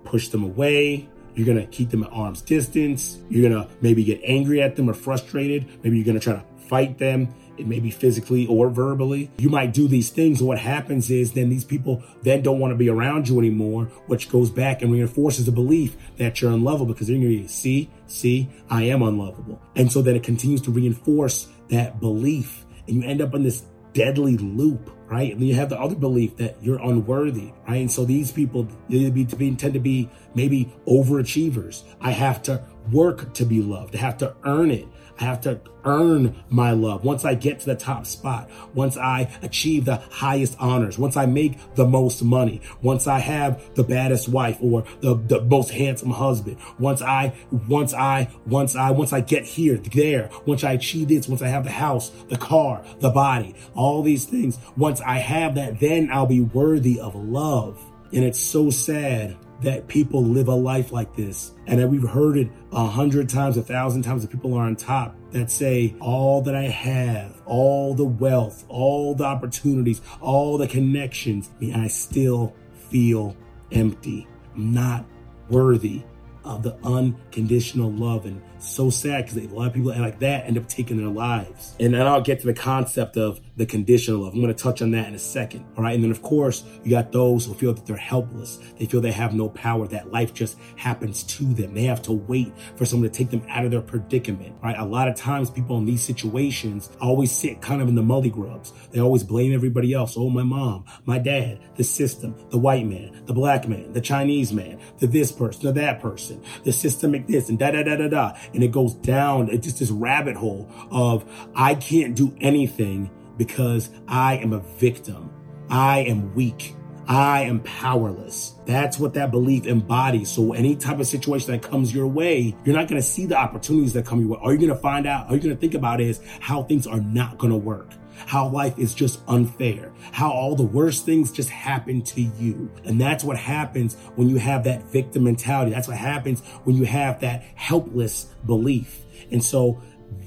push 0.05 0.29
them 0.29 0.43
away 0.43 1.09
you're 1.38 1.46
going 1.46 1.64
to 1.64 1.67
keep 1.67 1.90
them 1.90 2.02
at 2.02 2.11
arm's 2.12 2.43
distance. 2.43 3.19
You're 3.31 3.49
going 3.49 3.62
to 3.62 3.73
maybe 3.81 4.02
get 4.02 4.20
angry 4.25 4.61
at 4.61 4.75
them 4.75 4.90
or 4.90 4.94
frustrated. 4.94 5.69
Maybe 5.85 5.96
you're 5.96 6.05
going 6.05 6.19
to 6.19 6.25
try 6.25 6.32
to 6.32 6.44
fight 6.69 6.99
them. 6.99 7.32
It 7.56 7.69
may 7.69 7.79
be 7.79 7.93
physically 7.93 8.46
or 8.49 8.69
verbally. 8.70 9.31
You 9.38 9.49
might 9.49 9.73
do 9.73 9.87
these 9.87 10.11
things. 10.11 10.40
And 10.40 10.49
what 10.49 10.58
happens 10.58 11.12
is 11.12 11.32
then 11.32 11.49
these 11.49 11.64
people 11.64 12.02
then 12.23 12.43
don't 12.43 12.58
want 12.58 12.73
to 12.73 12.76
be 12.76 12.88
around 12.88 13.29
you 13.29 13.38
anymore, 13.38 13.85
which 14.06 14.31
goes 14.31 14.50
back 14.50 14.82
and 14.82 14.93
reinforces 14.93 15.46
the 15.46 15.52
belief 15.52 15.96
that 16.17 16.40
you're 16.40 16.50
unlovable 16.50 16.93
because 16.93 17.06
they're 17.06 17.17
going 17.17 17.31
to 17.31 17.43
be, 17.43 17.49
see, 17.49 17.88
see, 18.08 18.49
I 18.69 18.85
am 18.85 19.02
unlovable. 19.02 19.62
And 19.76 19.93
so 19.93 20.02
then 20.02 20.17
it 20.17 20.25
continues 20.25 20.61
to 20.62 20.73
reinforce 20.73 21.46
that 21.69 22.00
belief. 22.00 22.64
And 22.88 22.96
you 22.96 23.08
end 23.08 23.23
up 23.23 23.32
in 23.35 23.44
this 23.44 23.62
deadly 23.93 24.37
loop 24.37 24.90
right? 25.08 25.32
And 25.32 25.40
then 25.40 25.49
you 25.49 25.55
have 25.55 25.70
the 25.70 25.81
other 25.81 25.94
belief 25.94 26.37
that 26.37 26.62
you're 26.62 26.81
unworthy, 26.81 27.52
right? 27.67 27.81
And 27.81 27.90
so 27.90 28.05
these 28.05 28.31
people 28.31 28.69
they 28.88 29.11
tend 29.11 29.75
to 29.75 29.81
be 29.81 30.11
maybe 30.35 30.73
overachievers. 30.87 31.82
I 32.00 32.11
have 32.11 32.43
to 32.43 32.62
work 32.93 33.32
to 33.35 33.44
be 33.44 33.62
loved. 33.62 33.96
I 33.96 34.00
have 34.00 34.19
to 34.19 34.35
earn 34.44 34.70
it. 34.70 34.87
I 35.20 35.25
have 35.25 35.41
to 35.43 35.61
earn 35.85 36.37
my 36.49 36.73
love. 36.73 37.05
Once 37.05 37.25
I 37.25 37.35
get 37.35 37.61
to 37.61 37.67
the 37.67 37.75
top 37.75 38.06
spot, 38.06 38.49
once 38.75 38.97
I 38.97 39.29
achieve 39.43 39.85
the 39.85 39.97
highest 39.97 40.56
honors, 40.61 40.99
once 40.99 41.17
I 41.17 41.26
make 41.26 41.59
the 41.75 41.87
most 41.87 42.23
money, 42.23 42.61
once 42.82 43.06
I 43.06 43.19
have 43.19 43.75
the 43.75 43.82
baddest 43.82 44.29
wife 44.29 44.59
or 44.61 44.85
the, 45.00 45.15
the 45.15 45.41
most 45.43 45.70
handsome 45.70 46.11
husband, 46.11 46.59
once 46.79 47.03
I, 47.03 47.35
once 47.69 47.94
I, 47.94 48.29
once 48.47 48.76
I, 48.76 48.91
once 48.91 49.12
I 49.12 49.20
get 49.20 49.44
here, 49.44 49.76
there, 49.76 50.31
once 50.47 50.62
I 50.62 50.73
achieve 50.73 51.09
this, 51.09 51.29
once 51.29 51.43
I 51.43 51.49
have 51.49 51.64
the 51.64 51.71
house, 51.71 52.11
the 52.29 52.38
car, 52.38 52.85
the 53.00 53.11
body, 53.11 53.55
all 53.75 54.03
these 54.03 54.25
things, 54.25 54.59
once 54.76 55.00
I 55.00 55.19
have 55.19 55.55
that, 55.56 55.81
then 55.81 56.11
I'll 56.12 56.26
be 56.26 56.41
worthy 56.41 57.00
of 57.00 57.14
love. 57.14 57.82
And 58.12 58.25
it's 58.25 58.41
so 58.41 58.71
sad 58.71 59.37
that 59.63 59.89
people 59.89 60.23
live 60.23 60.49
a 60.49 60.55
life 60.55 60.93
like 60.93 61.17
this. 61.17 61.53
And 61.67 61.81
that 61.81 61.89
we've 61.89 62.09
heard 62.09 62.37
it 62.37 62.49
a 62.73 62.87
hundred 62.87 63.29
times, 63.29 63.57
a 63.57 63.63
thousand 63.63 64.03
times 64.03 64.23
that 64.23 64.31
people 64.31 64.55
are 64.55 64.63
on 64.63 64.77
top 64.77 65.17
that 65.33 65.51
say, 65.51 65.95
all 66.01 66.43
that 66.43 66.55
I 66.55 66.69
have, 66.69 67.43
all 67.45 67.95
the 67.95 68.05
wealth, 68.05 68.65
all 68.69 69.15
the 69.15 69.25
opportunities, 69.25 70.01
all 70.21 70.59
the 70.59 70.69
connections, 70.69 71.51
I 71.75 71.89
still 71.89 72.55
feel 72.91 73.37
empty. 73.73 74.27
I'm 74.55 74.73
not 74.73 75.05
worthy 75.51 76.03
of 76.45 76.63
the 76.63 76.77
unconditional 76.85 77.91
love. 77.91 78.27
And 78.27 78.41
so 78.59 78.91
sad 78.91 79.25
because 79.25 79.37
a 79.37 79.49
lot 79.55 79.69
of 79.69 79.75
people 79.75 79.91
like 79.91 80.19
that 80.21 80.47
end 80.47 80.59
up 80.59 80.69
taking 80.69 80.97
their 80.97 81.09
lives. 81.09 81.77
And 81.81 81.95
then 81.95 82.07
I'll 82.07 82.21
get 82.21 82.41
to 82.41 82.47
the 82.47 82.55
concept 82.55 83.17
of 83.17 83.41
the 83.57 83.67
conditional 83.67 84.21
love. 84.21 84.35
I'm 84.35 84.41
going 84.41 84.55
to 84.55 84.63
touch 84.63 84.83
on 84.83 84.93
that 84.93 85.09
in 85.09 85.15
a 85.15 85.19
second. 85.19 85.65
All 85.77 85.83
right. 85.83 85.95
And 85.95 86.03
then, 86.03 86.11
of 86.11 86.23
course, 86.23 86.65
you 86.85 86.91
got 86.91 87.13
those 87.13 87.47
who 87.47 87.55
feel 87.55 87.73
that 87.75 87.87
they're 87.87 87.97
helpless. 87.97 88.59
They 88.79 88.87
feel 88.87 89.01
they 89.01 89.13
have 89.13 89.35
no 89.35 89.49
power, 89.49 89.87
that 89.89 90.13
life 90.13 90.35
just 90.35 90.59
happens 90.77 91.25
to 91.25 91.45
them. 91.55 91.75
They 91.75 91.85
have 91.85 92.03
to 92.03 92.13
wait 92.13 92.53
for 92.77 92.85
someone 92.85 93.11
to 93.11 93.17
take 93.17 93.31
them 93.31 93.45
out 93.49 93.65
of 93.65 93.71
their 93.71 93.83
predicament. 93.83 94.57
Right. 94.63 94.77
A 94.79 94.85
lot 94.85 95.09
of 95.09 95.15
times, 95.15 95.51
people 95.51 95.79
in 95.79 95.85
these 95.87 96.03
situations 96.03 96.91
always 97.01 97.33
sit 97.33 97.61
kind 97.61 97.83
of 97.83 97.89
in 97.89 97.95
the 97.95 98.03
mully 98.03 98.33
grubs. 98.33 98.73
They 98.91 99.01
always 99.01 99.25
blame 99.25 99.53
everybody 99.53 99.93
else. 99.93 100.17
Oh, 100.17 100.31
my 100.31 100.43
mom, 100.43 100.85
my 101.05 101.19
dad, 101.19 101.61
the 101.77 101.85
system, 101.85 102.35
the 102.51 102.59
white 102.59 102.87
man, 102.87 103.23
the 103.27 103.33
black 103.33 103.69
man, 103.69 103.93
the 103.93 104.01
Chinese 104.01 104.53
man, 104.53 104.79
the 104.99 105.07
this 105.07 105.33
person, 105.33 105.63
the 105.65 105.73
that 105.73 106.01
person, 106.01 106.43
the 106.65 106.73
systemic 106.73 107.27
this, 107.27 107.49
and 107.49 107.59
da 107.59 107.71
da 107.71 107.83
da 107.83 107.97
da 107.97 108.09
da 108.09 108.37
and 108.55 108.62
it 108.62 108.73
goes 108.73 108.95
down. 108.95 109.49
It's 109.50 109.67
just 109.67 109.79
this 109.79 109.91
rabbit 109.91 110.37
hole 110.37 110.71
of 110.91 111.25
I 111.55 111.75
can't 111.75 112.15
do 112.15 112.35
anything 112.41 113.11
because 113.37 113.91
I 114.06 114.37
am 114.39 114.53
a 114.53 114.59
victim. 114.59 115.31
I 115.71 116.00
am 116.00 116.35
weak. 116.35 116.75
I 117.06 117.45
am 117.45 117.61
powerless. 117.61 118.55
That's 118.67 118.99
what 118.99 119.15
that 119.15 119.31
belief 119.31 119.67
embodies. 119.67 120.31
So 120.31 120.53
any 120.53 120.77
type 120.77 121.00
of 121.00 121.06
situation 121.06 121.53
that 121.53 121.62
comes 121.62 121.95
your 121.95 122.06
way, 122.06 122.55
you're 122.65 122.77
not 122.77 122.87
going 122.87 123.00
to 123.00 123.06
see 123.06 123.25
the 123.25 123.37
opportunities 123.37 123.95
that 123.95 124.05
come 124.05 124.21
your 124.21 124.28
way. 124.28 124.38
All 124.43 124.50
you're 124.50 124.59
going 124.59 124.69
to 124.69 124.76
find 124.76 125.07
out, 125.07 125.26
all 125.26 125.33
you're 125.33 125.43
going 125.43 125.55
to 125.55 125.61
think 125.61 125.73
about 125.73 126.02
is 126.02 126.21
how 126.40 126.64
things 126.64 126.87
are 126.87 127.00
not 127.00 127.38
going 127.38 127.52
to 127.52 127.59
work 127.59 127.95
how 128.27 128.49
life 128.49 128.79
is 128.79 128.95
just 128.95 129.21
unfair, 129.29 129.93
how 130.13 130.31
all 130.31 130.55
the 130.57 130.63
worst 130.63 131.05
things 131.05 131.33
just 131.33 131.51
happen 131.51 132.03
to 132.03 132.21
you. 132.21 132.71
And 132.85 133.01
that's 133.01 133.25
what 133.25 133.37
happens 133.37 133.97
when 134.17 134.29
you 134.29 134.37
have 134.37 134.65
that 134.65 134.85
victim 134.85 135.25
mentality. 135.25 135.71
That's 135.71 135.89
what 135.89 135.97
happens 135.97 136.41
when 136.65 136.77
you 136.77 136.85
have 136.85 137.21
that 137.21 137.43
helpless 137.55 138.25
belief. 138.45 139.05
And 139.31 139.43
so 139.43 139.81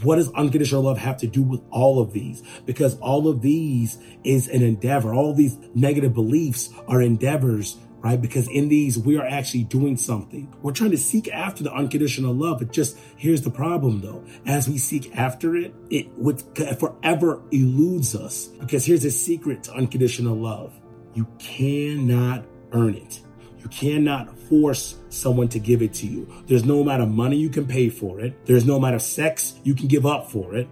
what 0.04 0.18
does 0.18 0.32
unconditional 0.34 0.84
love 0.84 0.98
have 0.98 1.18
to 1.18 1.28
do 1.28 1.42
with 1.42 1.62
all 1.72 2.00
of 2.00 2.14
these? 2.14 2.44
Because 2.66 2.98
all 3.00 3.28
of 3.28 3.42
these 3.42 3.98
is 4.24 4.48
an 4.48 4.62
endeavor. 4.62 5.14
All 5.14 5.34
these 5.34 5.58
negative 5.74 6.14
beliefs 6.14 6.70
are 6.88 7.02
endeavors 7.02 7.78
right? 8.02 8.22
Because 8.22 8.48
in 8.48 8.70
these, 8.70 8.98
we 8.98 9.18
are 9.18 9.26
actually 9.26 9.64
doing 9.64 9.98
something. 9.98 10.54
We're 10.62 10.72
trying 10.72 10.92
to 10.92 10.98
seek 10.98 11.28
after 11.30 11.64
the 11.64 11.74
unconditional 11.74 12.34
love. 12.34 12.62
It 12.62 12.72
just, 12.72 12.98
here's 13.18 13.42
the 13.42 13.52
problem 13.52 14.02
though. 14.02 14.24
As 14.46 14.68
we 14.68 14.78
seek 14.78 15.16
after 15.16 15.56
it, 15.56 15.74
it 15.90 16.12
would 16.18 16.42
forever 16.80 17.42
eludes 17.52 18.16
us. 18.16 18.48
Because 18.48 18.86
here's 18.86 19.06
a 19.06 19.12
secret 19.12 19.64
to 19.64 19.74
unconditional 19.74 20.36
love. 20.36 20.74
You 21.14 21.28
cannot 21.40 22.46
earn 22.72 22.96
it. 22.96 23.22
You 23.60 23.70
cannot 23.70 24.36
force 24.50 24.98
someone 25.10 25.48
to 25.50 25.60
give 25.60 25.82
it 25.84 25.94
to 25.96 26.08
you. 26.08 26.28
There's 26.48 26.66
no 26.66 26.82
amount 26.82 27.04
of 27.04 27.10
money 27.10 27.38
you 27.38 27.50
can 27.50 27.68
pay 27.68 27.90
for 27.90 28.20
it. 28.20 28.46
There's 28.46 28.66
no 28.66 28.78
amount 28.78 28.96
of 28.96 29.02
sex 29.02 29.60
you 29.64 29.76
can 29.76 29.88
give 29.88 30.06
up 30.06 30.32
for 30.32 30.56
it. 30.56 30.68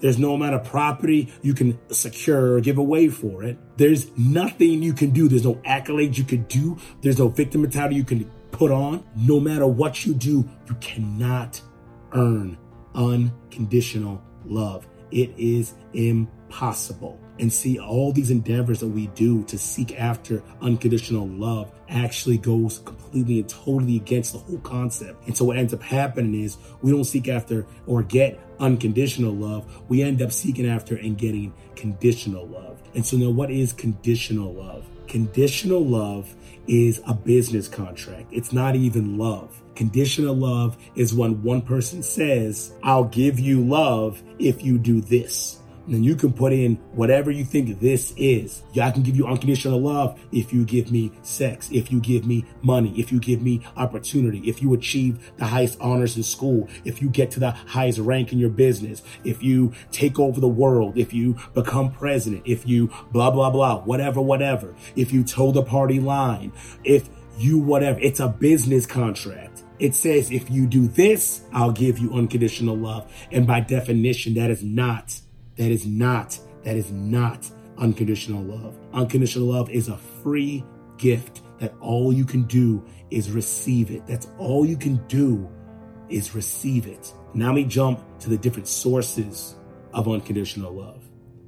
There's 0.00 0.18
no 0.18 0.34
amount 0.34 0.54
of 0.54 0.64
property 0.64 1.32
you 1.42 1.54
can 1.54 1.78
secure 1.92 2.54
or 2.54 2.60
give 2.60 2.78
away 2.78 3.08
for 3.08 3.44
it. 3.44 3.58
There's 3.76 4.16
nothing 4.18 4.82
you 4.82 4.92
can 4.92 5.10
do. 5.10 5.28
There's 5.28 5.44
no 5.44 5.54
accolades 5.56 6.18
you 6.18 6.24
can 6.24 6.42
do. 6.44 6.78
There's 7.00 7.18
no 7.18 7.28
victim 7.28 7.62
mentality 7.62 7.96
you 7.96 8.04
can 8.04 8.30
put 8.50 8.70
on. 8.70 9.04
No 9.16 9.40
matter 9.40 9.66
what 9.66 10.04
you 10.04 10.14
do, 10.14 10.48
you 10.68 10.74
cannot 10.80 11.60
earn 12.12 12.58
unconditional 12.94 14.22
love. 14.44 14.86
It 15.10 15.30
is 15.38 15.74
impossible. 15.94 17.18
And 17.38 17.52
see, 17.52 17.78
all 17.78 18.12
these 18.12 18.30
endeavors 18.30 18.80
that 18.80 18.88
we 18.88 19.06
do 19.08 19.44
to 19.44 19.58
seek 19.58 19.98
after 19.98 20.42
unconditional 20.60 21.26
love 21.28 21.72
actually 21.88 22.38
goes 22.38 22.80
completely 22.80 23.40
and 23.40 23.48
totally 23.48 23.96
against 23.96 24.32
the 24.32 24.38
whole 24.38 24.58
concept. 24.58 25.26
And 25.26 25.36
so 25.36 25.44
what 25.44 25.56
ends 25.56 25.72
up 25.72 25.82
happening 25.82 26.42
is 26.42 26.56
we 26.82 26.90
don't 26.90 27.04
seek 27.04 27.28
after 27.28 27.64
or 27.86 28.02
get 28.02 28.40
unconditional 28.60 29.32
love. 29.32 29.64
We 29.88 30.02
end 30.02 30.22
up 30.22 30.32
seeking 30.32 30.68
after 30.68 30.96
and 30.96 31.16
getting 31.16 31.52
conditional 31.76 32.46
love. 32.46 32.82
And 32.94 33.04
so 33.04 33.16
now 33.16 33.30
what 33.30 33.50
is 33.50 33.72
conditional 33.72 34.52
love? 34.52 34.86
Conditional 35.06 35.84
love 35.84 36.34
is 36.66 37.00
a 37.06 37.14
business 37.14 37.66
contract. 37.66 38.26
It's 38.30 38.52
not 38.52 38.76
even 38.76 39.16
love. 39.16 39.62
Conditional 39.74 40.34
love 40.34 40.76
is 40.96 41.14
when 41.14 41.42
one 41.42 41.62
person 41.62 42.02
says, 42.02 42.72
I'll 42.82 43.04
give 43.04 43.40
you 43.40 43.64
love 43.64 44.22
if 44.38 44.62
you 44.62 44.78
do 44.78 45.00
this. 45.00 45.57
And 45.88 46.04
you 46.04 46.16
can 46.16 46.32
put 46.32 46.52
in 46.52 46.76
whatever 46.92 47.30
you 47.30 47.44
think 47.44 47.80
this 47.80 48.12
is. 48.16 48.62
I 48.80 48.90
can 48.90 49.02
give 49.02 49.16
you 49.16 49.26
unconditional 49.26 49.80
love 49.80 50.20
if 50.32 50.52
you 50.52 50.64
give 50.64 50.92
me 50.92 51.12
sex, 51.22 51.68
if 51.72 51.90
you 51.90 52.00
give 52.00 52.26
me 52.26 52.44
money, 52.62 52.98
if 52.98 53.10
you 53.10 53.18
give 53.18 53.42
me 53.42 53.64
opportunity, 53.76 54.40
if 54.40 54.62
you 54.62 54.74
achieve 54.74 55.32
the 55.36 55.46
highest 55.46 55.80
honors 55.80 56.16
in 56.16 56.22
school, 56.22 56.68
if 56.84 57.00
you 57.00 57.08
get 57.08 57.30
to 57.32 57.40
the 57.40 57.50
highest 57.50 57.98
rank 57.98 58.32
in 58.32 58.38
your 58.38 58.50
business, 58.50 59.02
if 59.24 59.42
you 59.42 59.72
take 59.90 60.18
over 60.18 60.40
the 60.40 60.48
world, 60.48 60.98
if 60.98 61.12
you 61.12 61.36
become 61.54 61.90
president, 61.90 62.42
if 62.44 62.66
you 62.66 62.90
blah, 63.12 63.30
blah, 63.30 63.50
blah, 63.50 63.80
whatever, 63.80 64.20
whatever, 64.20 64.74
if 64.96 65.12
you 65.12 65.24
toe 65.24 65.52
the 65.52 65.62
party 65.62 66.00
line, 66.00 66.52
if 66.84 67.08
you 67.38 67.58
whatever. 67.58 67.98
It's 68.00 68.20
a 68.20 68.28
business 68.28 68.86
contract. 68.86 69.62
It 69.78 69.94
says 69.94 70.30
if 70.30 70.50
you 70.50 70.66
do 70.66 70.88
this, 70.88 71.42
I'll 71.52 71.72
give 71.72 71.98
you 71.98 72.12
unconditional 72.12 72.76
love. 72.76 73.10
And 73.30 73.46
by 73.46 73.60
definition, 73.60 74.34
that 74.34 74.50
is 74.50 74.62
not 74.62 75.20
that 75.58 75.70
is 75.70 75.86
not, 75.86 76.38
that 76.62 76.76
is 76.76 76.90
not 76.90 77.50
unconditional 77.76 78.42
love. 78.42 78.78
Unconditional 78.92 79.48
love 79.48 79.70
is 79.70 79.88
a 79.88 79.98
free 80.22 80.64
gift 80.96 81.42
that 81.58 81.74
all 81.80 82.12
you 82.12 82.24
can 82.24 82.44
do 82.44 82.84
is 83.10 83.30
receive 83.30 83.90
it. 83.90 84.06
That's 84.06 84.28
all 84.38 84.64
you 84.64 84.76
can 84.76 84.96
do 85.08 85.48
is 86.08 86.34
receive 86.34 86.86
it. 86.86 87.12
Now 87.34 87.52
we 87.52 87.64
jump 87.64 88.00
to 88.20 88.30
the 88.30 88.38
different 88.38 88.68
sources 88.68 89.56
of 89.92 90.08
unconditional 90.08 90.72
love. 90.72 91.02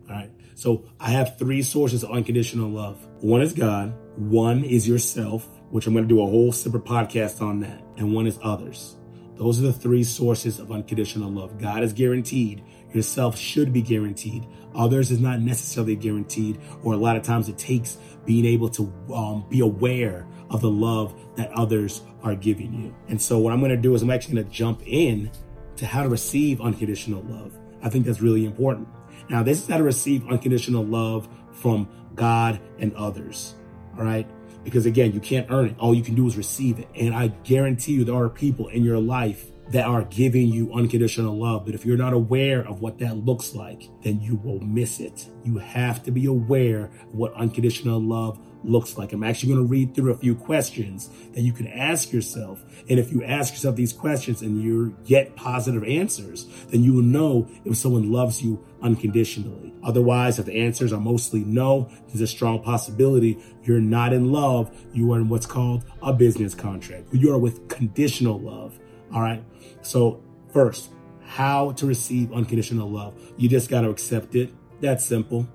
All 0.09 0.17
right. 0.17 0.31
So 0.55 0.85
I 0.99 1.11
have 1.11 1.39
three 1.39 1.63
sources 1.63 2.03
of 2.03 2.11
unconditional 2.11 2.69
love. 2.69 3.07
One 3.21 3.41
is 3.43 3.53
God. 3.53 3.95
One 4.17 4.65
is 4.65 4.87
yourself, 4.87 5.49
which 5.71 5.87
I'm 5.87 5.95
going 5.95 6.07
to 6.07 6.15
do 6.15 6.21
a 6.21 6.27
whole 6.27 6.53
separate 6.53 6.85
podcast 6.85 7.41
on 7.41 7.61
that. 7.61 7.83
And 7.97 8.13
one 8.13 8.27
is 8.27 8.39
others. 8.43 8.97
Those 9.41 9.59
are 9.59 9.63
the 9.63 9.73
three 9.73 10.05
sources 10.05 10.59
of 10.59 10.71
unconditional 10.71 11.31
love. 11.31 11.59
God 11.59 11.83
is 11.83 11.95
guaranteed 11.95 12.63
yourself 12.93 13.39
should 13.39 13.73
be 13.73 13.81
guaranteed. 13.83 14.47
Others 14.75 15.11
is 15.11 15.19
not 15.19 15.41
necessarily 15.41 15.97
guaranteed, 15.97 16.61
or 16.83 16.93
a 16.93 16.97
lot 16.97 17.17
of 17.17 17.23
times 17.23 17.49
it 17.49 17.57
takes 17.57 17.97
being 18.27 18.45
able 18.45 18.69
to 18.69 18.93
um, 19.15 19.47
be 19.49 19.61
aware 19.61 20.27
of 20.51 20.61
the 20.61 20.71
love 20.71 21.15
that 21.37 21.51
others 21.53 22.03
are 22.23 22.35
giving 22.35 22.75
you. 22.75 22.95
And 23.09 23.21
so, 23.21 23.39
what 23.39 23.53
I'm 23.53 23.61
going 23.61 23.71
to 23.71 23.79
do 23.79 23.95
is 23.95 24.03
I'm 24.03 24.11
actually 24.11 24.35
going 24.35 24.47
to 24.47 24.53
jump 24.53 24.83
in 24.85 25.31
to 25.77 25.87
how 25.87 26.03
to 26.03 26.11
receive 26.11 26.61
unconditional 26.61 27.23
love. 27.23 27.57
I 27.83 27.89
think 27.89 28.05
that's 28.05 28.21
really 28.21 28.45
important. 28.45 28.89
Now, 29.31 29.43
this 29.43 29.63
is 29.63 29.69
how 29.69 29.79
to 29.79 29.85
receive 29.85 30.29
unconditional 30.29 30.85
love 30.85 31.29
from 31.53 31.89
God 32.15 32.61
and 32.79 32.93
others. 32.95 33.55
All 33.97 34.05
right. 34.05 34.29
Because 34.65 34.87
again, 34.87 35.13
you 35.13 35.21
can't 35.21 35.47
earn 35.51 35.67
it. 35.67 35.77
All 35.79 35.95
you 35.95 36.03
can 36.03 36.15
do 36.15 36.27
is 36.27 36.37
receive 36.37 36.79
it. 36.79 36.89
And 36.95 37.15
I 37.15 37.29
guarantee 37.45 37.93
you, 37.93 38.05
there 38.05 38.15
are 38.15 38.29
people 38.29 38.69
in 38.69 38.85
your 38.85 38.99
life 38.99 39.51
that 39.71 39.87
are 39.87 40.03
giving 40.05 40.49
you 40.49 40.73
unconditional 40.73 41.39
love. 41.39 41.65
But 41.65 41.75
if 41.75 41.85
you're 41.85 41.97
not 41.97 42.13
aware 42.13 42.67
of 42.67 42.81
what 42.81 42.99
that 42.99 43.25
looks 43.25 43.55
like, 43.55 43.89
then 44.03 44.21
you 44.21 44.37
will 44.37 44.61
miss 44.61 45.01
it. 45.01 45.29
You 45.45 45.59
have 45.59 46.03
to 46.05 46.11
be 46.11 46.27
aware 46.27 46.85
of 46.85 47.15
what 47.15 47.33
unconditional 47.35 48.01
love 48.01 48.39
looks 48.65 48.99
like. 48.99 49.13
I'm 49.13 49.23
actually 49.23 49.55
going 49.55 49.67
to 49.67 49.71
read 49.71 49.95
through 49.95 50.13
a 50.13 50.17
few 50.17 50.35
questions 50.35 51.09
that 51.33 51.41
you 51.41 51.53
can 51.53 51.67
ask 51.67 52.13
yourself. 52.13 52.63
And 52.89 52.99
if 52.99 53.11
you 53.13 53.25
ask 53.25 53.55
yourself 53.55 53.77
these 53.77 53.93
questions 53.93 54.43
and 54.43 54.61
you 54.61 54.97
get 55.05 55.37
positive 55.37 55.85
answers, 55.85 56.45
then 56.67 56.83
you 56.83 56.95
will 56.95 57.03
know 57.03 57.49
if 57.65 57.77
someone 57.77 58.11
loves 58.11 58.43
you 58.43 58.65
unconditionally. 58.83 59.73
Otherwise, 59.83 60.39
if 60.39 60.47
the 60.47 60.61
answers 60.61 60.93
are 60.93 61.01
mostly 61.01 61.41
no, 61.41 61.89
there's 62.09 62.21
a 62.21 62.27
strong 62.27 62.63
possibility 62.63 63.39
you're 63.63 63.81
not 63.81 64.13
in 64.13 64.33
love. 64.33 64.75
You 64.93 65.13
are 65.13 65.21
in 65.21 65.29
what's 65.29 65.47
called 65.47 65.85
a 66.03 66.13
business 66.13 66.55
contract. 66.55 67.09
You 67.13 67.33
are 67.33 67.39
with 67.39 67.69
conditional 67.69 68.39
love. 68.39 68.79
All 69.13 69.21
right. 69.21 69.43
So, 69.83 70.23
first, 70.53 70.91
how 71.25 71.73
to 71.73 71.87
receive 71.87 72.33
unconditional 72.33 72.91
love. 72.91 73.15
You 73.37 73.49
just 73.49 73.71
got 73.71 73.83
to 73.83 73.91
accept 73.91 74.35
it. 74.35 74.53
That's 74.81 75.05
simple. 75.05 75.49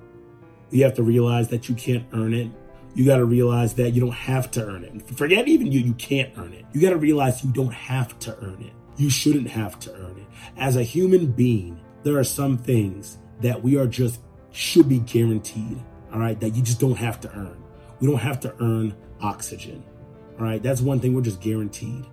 You 0.71 0.83
have 0.83 0.95
to 0.95 1.03
realize 1.03 1.49
that 1.49 1.69
you 1.69 1.75
can't 1.75 2.05
earn 2.13 2.33
it. 2.33 2.49
You 2.93 3.05
got 3.05 3.17
to 3.17 3.25
realize 3.25 3.75
that 3.75 3.91
you 3.91 4.01
don't 4.01 4.13
have 4.13 4.51
to 4.51 4.65
earn 4.65 4.85
it. 4.85 5.17
Forget 5.17 5.47
even 5.47 5.71
you, 5.71 5.81
you 5.81 5.93
can't 5.93 6.31
earn 6.37 6.53
it. 6.53 6.65
You 6.71 6.79
got 6.79 6.91
to 6.91 6.97
realize 6.97 7.43
you 7.43 7.51
don't 7.51 7.73
have 7.73 8.17
to 8.19 8.37
earn 8.41 8.61
it. 8.61 8.71
You 8.97 9.09
shouldn't 9.09 9.49
have 9.49 9.77
to 9.81 9.93
earn 9.93 10.17
it. 10.17 10.25
As 10.57 10.77
a 10.77 10.83
human 10.83 11.31
being, 11.31 11.79
there 12.03 12.17
are 12.17 12.23
some 12.23 12.57
things 12.57 13.17
that 13.41 13.61
we 13.61 13.77
are 13.77 13.87
just 13.87 14.21
should 14.51 14.87
be 14.87 14.99
guaranteed. 14.99 15.77
All 16.13 16.19
right. 16.19 16.39
That 16.39 16.55
you 16.55 16.63
just 16.63 16.79
don't 16.79 16.95
have 16.95 17.19
to 17.21 17.31
earn. 17.35 17.61
We 17.99 18.07
don't 18.07 18.19
have 18.19 18.39
to 18.41 18.55
earn 18.61 18.95
oxygen. 19.19 19.83
All 20.39 20.45
right. 20.45 20.63
That's 20.63 20.79
one 20.79 21.01
thing 21.01 21.13
we're 21.13 21.21
just 21.21 21.41
guaranteed. 21.41 22.05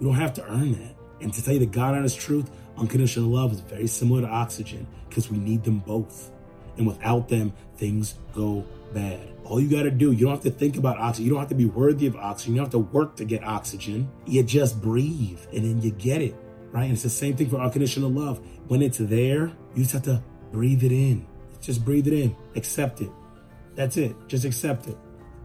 We 0.00 0.06
don't 0.06 0.16
have 0.16 0.34
to 0.34 0.44
earn 0.46 0.72
that. 0.72 0.96
And 1.20 1.32
to 1.34 1.44
tell 1.44 1.52
you 1.52 1.60
the 1.60 1.66
God 1.66 1.94
honest 1.94 2.18
truth, 2.18 2.50
unconditional 2.78 3.28
love 3.28 3.52
is 3.52 3.60
very 3.60 3.86
similar 3.86 4.22
to 4.22 4.26
oxygen 4.26 4.86
because 5.08 5.30
we 5.30 5.38
need 5.38 5.62
them 5.64 5.80
both. 5.80 6.30
And 6.78 6.86
without 6.86 7.28
them, 7.28 7.52
things 7.76 8.14
go 8.34 8.64
bad. 8.94 9.20
All 9.44 9.60
you 9.60 9.68
got 9.68 9.82
to 9.82 9.90
do, 9.90 10.12
you 10.12 10.26
don't 10.26 10.34
have 10.34 10.42
to 10.44 10.50
think 10.50 10.76
about 10.76 10.98
oxygen. 10.98 11.26
You 11.26 11.30
don't 11.32 11.40
have 11.40 11.48
to 11.50 11.54
be 11.54 11.66
worthy 11.66 12.06
of 12.06 12.16
oxygen. 12.16 12.54
You 12.54 12.60
don't 12.60 12.66
have 12.66 12.72
to 12.72 12.78
work 12.78 13.16
to 13.16 13.24
get 13.24 13.44
oxygen. 13.44 14.08
You 14.26 14.42
just 14.42 14.80
breathe 14.80 15.40
and 15.52 15.64
then 15.64 15.82
you 15.82 15.90
get 15.90 16.22
it, 16.22 16.34
right? 16.72 16.84
And 16.84 16.92
it's 16.92 17.02
the 17.02 17.10
same 17.10 17.36
thing 17.36 17.50
for 17.50 17.60
unconditional 17.60 18.10
love. 18.10 18.40
When 18.68 18.80
it's 18.80 18.98
there, 18.98 19.52
you 19.74 19.82
just 19.82 19.92
have 19.92 20.02
to 20.04 20.22
breathe 20.52 20.82
it 20.84 20.92
in. 20.92 21.26
Just 21.60 21.84
breathe 21.84 22.06
it 22.06 22.14
in. 22.14 22.34
Accept 22.56 23.02
it. 23.02 23.10
That's 23.74 23.96
it. 23.96 24.14
Just 24.28 24.44
accept 24.44 24.86
it. 24.86 24.96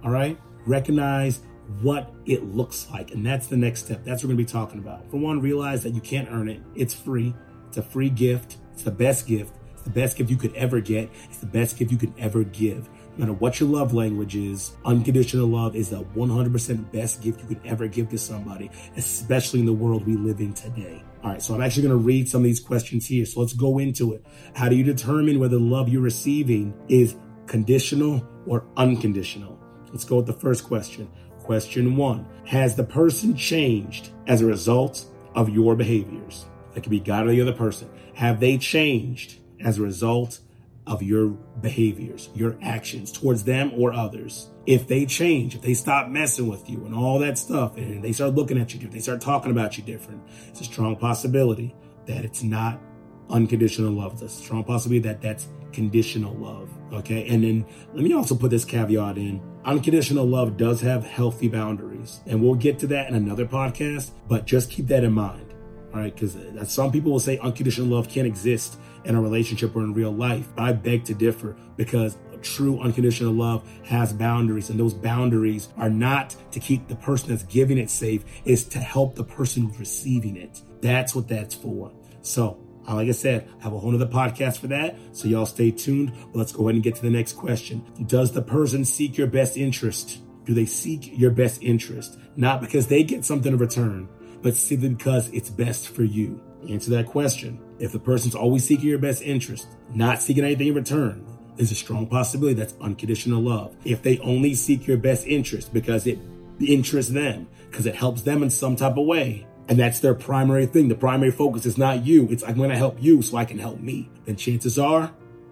All 0.03 0.11
right? 0.11 0.39
Recognize 0.65 1.41
what 1.81 2.13
it 2.25 2.43
looks 2.43 2.87
like. 2.91 3.11
And 3.11 3.25
that's 3.25 3.47
the 3.47 3.57
next 3.57 3.85
step. 3.85 4.03
That's 4.03 4.23
what 4.23 4.29
we're 4.29 4.35
going 4.35 4.45
to 4.45 4.53
be 4.53 4.59
talking 4.59 4.79
about. 4.79 5.09
For 5.09 5.17
one, 5.17 5.39
realize 5.39 5.83
that 5.83 5.93
you 5.93 6.01
can't 6.01 6.29
earn 6.31 6.49
it. 6.49 6.61
It's 6.75 6.93
free. 6.93 7.33
It's 7.67 7.77
a 7.77 7.83
free 7.83 8.09
gift. 8.09 8.57
It's 8.73 8.83
the 8.83 8.91
best 8.91 9.27
gift. 9.27 9.53
It's 9.73 9.83
the 9.83 9.89
best 9.89 10.17
gift 10.17 10.29
you 10.29 10.37
could 10.37 10.55
ever 10.55 10.79
get. 10.79 11.09
It's 11.25 11.37
the 11.37 11.45
best 11.45 11.77
gift 11.77 11.91
you 11.91 11.97
could 11.97 12.13
ever 12.17 12.43
give. 12.43 12.89
No 13.17 13.25
matter 13.25 13.33
what 13.33 13.59
your 13.59 13.69
love 13.69 13.93
language 13.93 14.35
is, 14.35 14.73
unconditional 14.83 15.47
love 15.47 15.75
is 15.75 15.89
the 15.89 16.03
100% 16.03 16.91
best 16.91 17.21
gift 17.21 17.41
you 17.41 17.47
could 17.47 17.61
ever 17.65 17.87
give 17.87 18.09
to 18.09 18.17
somebody, 18.17 18.69
especially 18.97 19.61
in 19.61 19.65
the 19.65 19.73
world 19.73 20.05
we 20.05 20.17
live 20.17 20.41
in 20.41 20.53
today. 20.53 21.01
All 21.23 21.31
right, 21.31 21.41
so 21.41 21.55
I'm 21.55 21.61
actually 21.61 21.83
going 21.83 21.97
to 21.97 22.03
read 22.05 22.27
some 22.27 22.41
of 22.41 22.43
these 22.43 22.59
questions 22.59 23.05
here. 23.07 23.25
So 23.25 23.39
let's 23.39 23.53
go 23.53 23.79
into 23.79 24.13
it. 24.13 24.25
How 24.53 24.67
do 24.67 24.75
you 24.75 24.83
determine 24.83 25.39
whether 25.39 25.57
the 25.57 25.63
love 25.63 25.87
you're 25.87 26.01
receiving 26.01 26.73
is 26.89 27.15
conditional 27.47 28.27
or 28.45 28.65
unconditional? 28.75 29.57
Let's 29.91 30.03
go 30.03 30.17
with 30.17 30.27
the 30.27 30.33
first 30.33 30.65
question. 30.65 31.09
Question 31.45 31.95
one 31.95 32.25
Has 32.45 32.75
the 32.75 32.83
person 32.83 33.35
changed 33.35 34.09
as 34.25 34.41
a 34.41 34.47
result 34.47 35.05
of 35.35 35.47
your 35.47 35.75
behaviors? 35.75 36.47
That 36.73 36.81
could 36.81 36.89
be 36.89 36.99
God 36.99 37.27
or 37.27 37.29
the 37.29 37.41
other 37.41 37.53
person. 37.53 37.87
Have 38.15 38.39
they 38.39 38.57
changed 38.57 39.37
as 39.63 39.77
a 39.77 39.83
result 39.83 40.39
of 40.87 41.03
your 41.03 41.27
behaviors, 41.61 42.29
your 42.33 42.57
actions 42.63 43.11
towards 43.11 43.43
them 43.43 43.71
or 43.75 43.93
others? 43.93 44.49
If 44.65 44.87
they 44.87 45.05
change, 45.05 45.53
if 45.53 45.61
they 45.61 45.75
stop 45.75 46.09
messing 46.09 46.47
with 46.47 46.67
you 46.67 46.83
and 46.83 46.95
all 46.95 47.19
that 47.19 47.37
stuff, 47.37 47.77
and 47.77 48.03
they 48.03 48.11
start 48.11 48.33
looking 48.33 48.57
at 48.57 48.73
you 48.73 48.79
different, 48.79 48.93
they 48.93 49.01
start 49.01 49.21
talking 49.21 49.51
about 49.51 49.77
you 49.77 49.83
different, 49.83 50.23
it's 50.47 50.61
a 50.61 50.63
strong 50.63 50.95
possibility 50.95 51.75
that 52.07 52.25
it's 52.25 52.41
not 52.41 52.81
unconditional 53.29 53.91
love. 53.91 54.13
It's 54.13 54.23
a 54.23 54.29
strong 54.29 54.63
possibility 54.63 55.07
that 55.07 55.21
that's 55.21 55.47
conditional 55.73 56.33
love. 56.33 56.71
Okay. 56.91 57.27
And 57.27 57.43
then 57.43 57.65
let 57.93 58.03
me 58.03 58.13
also 58.13 58.33
put 58.33 58.49
this 58.49 58.65
caveat 58.65 59.19
in 59.19 59.41
unconditional 59.65 60.25
love 60.25 60.57
does 60.57 60.81
have 60.81 61.05
healthy 61.05 61.47
boundaries. 61.47 62.21
And 62.25 62.41
we'll 62.41 62.55
get 62.55 62.79
to 62.79 62.87
that 62.87 63.09
in 63.09 63.15
another 63.15 63.45
podcast, 63.45 64.11
but 64.27 64.45
just 64.45 64.69
keep 64.69 64.87
that 64.87 65.03
in 65.03 65.13
mind. 65.13 65.53
All 65.93 65.99
right. 65.99 66.13
Because 66.13 66.37
some 66.71 66.91
people 66.91 67.11
will 67.11 67.19
say 67.19 67.37
unconditional 67.39 67.87
love 67.87 68.07
can't 68.07 68.27
exist 68.27 68.77
in 69.03 69.15
a 69.15 69.21
relationship 69.21 69.75
or 69.75 69.81
in 69.81 69.93
real 69.93 70.11
life. 70.11 70.47
I 70.57 70.73
beg 70.73 71.05
to 71.05 71.13
differ 71.13 71.55
because 71.77 72.17
true 72.45 72.79
unconditional 72.79 73.33
love 73.33 73.67
has 73.83 74.13
boundaries 74.13 74.69
and 74.69 74.79
those 74.79 74.93
boundaries 74.93 75.69
are 75.77 75.89
not 75.89 76.35
to 76.51 76.59
keep 76.59 76.87
the 76.87 76.95
person 76.95 77.29
that's 77.29 77.43
giving 77.43 77.77
it 77.77 77.89
safe 77.89 78.23
it's 78.45 78.63
to 78.63 78.77
help 78.77 79.15
the 79.15 79.23
person 79.23 79.71
receiving 79.79 80.37
it 80.37 80.61
that's 80.79 81.15
what 81.15 81.27
that's 81.27 81.55
for 81.55 81.91
so 82.21 82.51
uh, 82.51 82.64
like 82.93 83.07
I 83.07 83.11
said, 83.11 83.49
I 83.59 83.63
have 83.63 83.73
a 83.73 83.79
whole 83.79 83.93
other 83.95 84.05
podcast 84.05 84.59
for 84.59 84.67
that. 84.67 84.95
So 85.11 85.27
y'all 85.27 85.45
stay 85.45 85.71
tuned. 85.71 86.13
Let's 86.33 86.51
go 86.51 86.63
ahead 86.63 86.75
and 86.75 86.83
get 86.83 86.95
to 86.95 87.01
the 87.01 87.09
next 87.09 87.33
question. 87.33 87.83
Does 88.05 88.31
the 88.31 88.41
person 88.41 88.85
seek 88.85 89.17
your 89.17 89.27
best 89.27 89.57
interest? 89.57 90.19
Do 90.45 90.53
they 90.53 90.65
seek 90.65 91.17
your 91.17 91.31
best 91.31 91.63
interest? 91.63 92.19
Not 92.35 92.61
because 92.61 92.87
they 92.87 93.03
get 93.03 93.25
something 93.25 93.53
in 93.53 93.57
return, 93.57 94.07
but 94.41 94.55
simply 94.55 94.89
because 94.89 95.29
it's 95.29 95.49
best 95.49 95.89
for 95.89 96.03
you. 96.03 96.39
Answer 96.69 96.91
that 96.91 97.07
question. 97.07 97.59
If 97.79 97.91
the 97.91 97.99
person's 97.99 98.35
always 98.35 98.63
seeking 98.63 98.87
your 98.87 98.99
best 98.99 99.21
interest, 99.21 99.67
not 99.93 100.21
seeking 100.21 100.43
anything 100.43 100.67
in 100.67 100.75
return, 100.75 101.25
there's 101.55 101.71
a 101.71 101.75
strong 101.75 102.07
possibility 102.07 102.53
that's 102.53 102.75
unconditional 102.81 103.41
love. 103.41 103.75
If 103.85 104.03
they 104.03 104.19
only 104.19 104.53
seek 104.53 104.87
your 104.87 104.97
best 104.97 105.25
interest 105.25 105.73
because 105.73 106.05
it 106.05 106.19
interests 106.59 107.11
them, 107.11 107.47
because 107.69 107.85
it 107.85 107.95
helps 107.95 108.21
them 108.21 108.43
in 108.43 108.49
some 108.49 108.75
type 108.75 108.97
of 108.97 109.05
way, 109.05 109.47
and 109.67 109.79
that's 109.79 109.99
their 109.99 110.13
primary 110.13 110.65
thing. 110.65 110.87
The 110.87 110.95
primary 110.95 111.31
focus 111.31 111.65
is 111.65 111.77
not 111.77 112.05
you. 112.05 112.27
It's 112.29 112.43
I'm 112.43 112.57
going 112.57 112.69
to 112.69 112.77
help 112.77 113.01
you 113.01 113.21
so 113.21 113.37
I 113.37 113.45
can 113.45 113.57
help 113.57 113.79
me. 113.79 114.09
Then 114.25 114.35
chances 114.35 114.77
are 114.77 115.11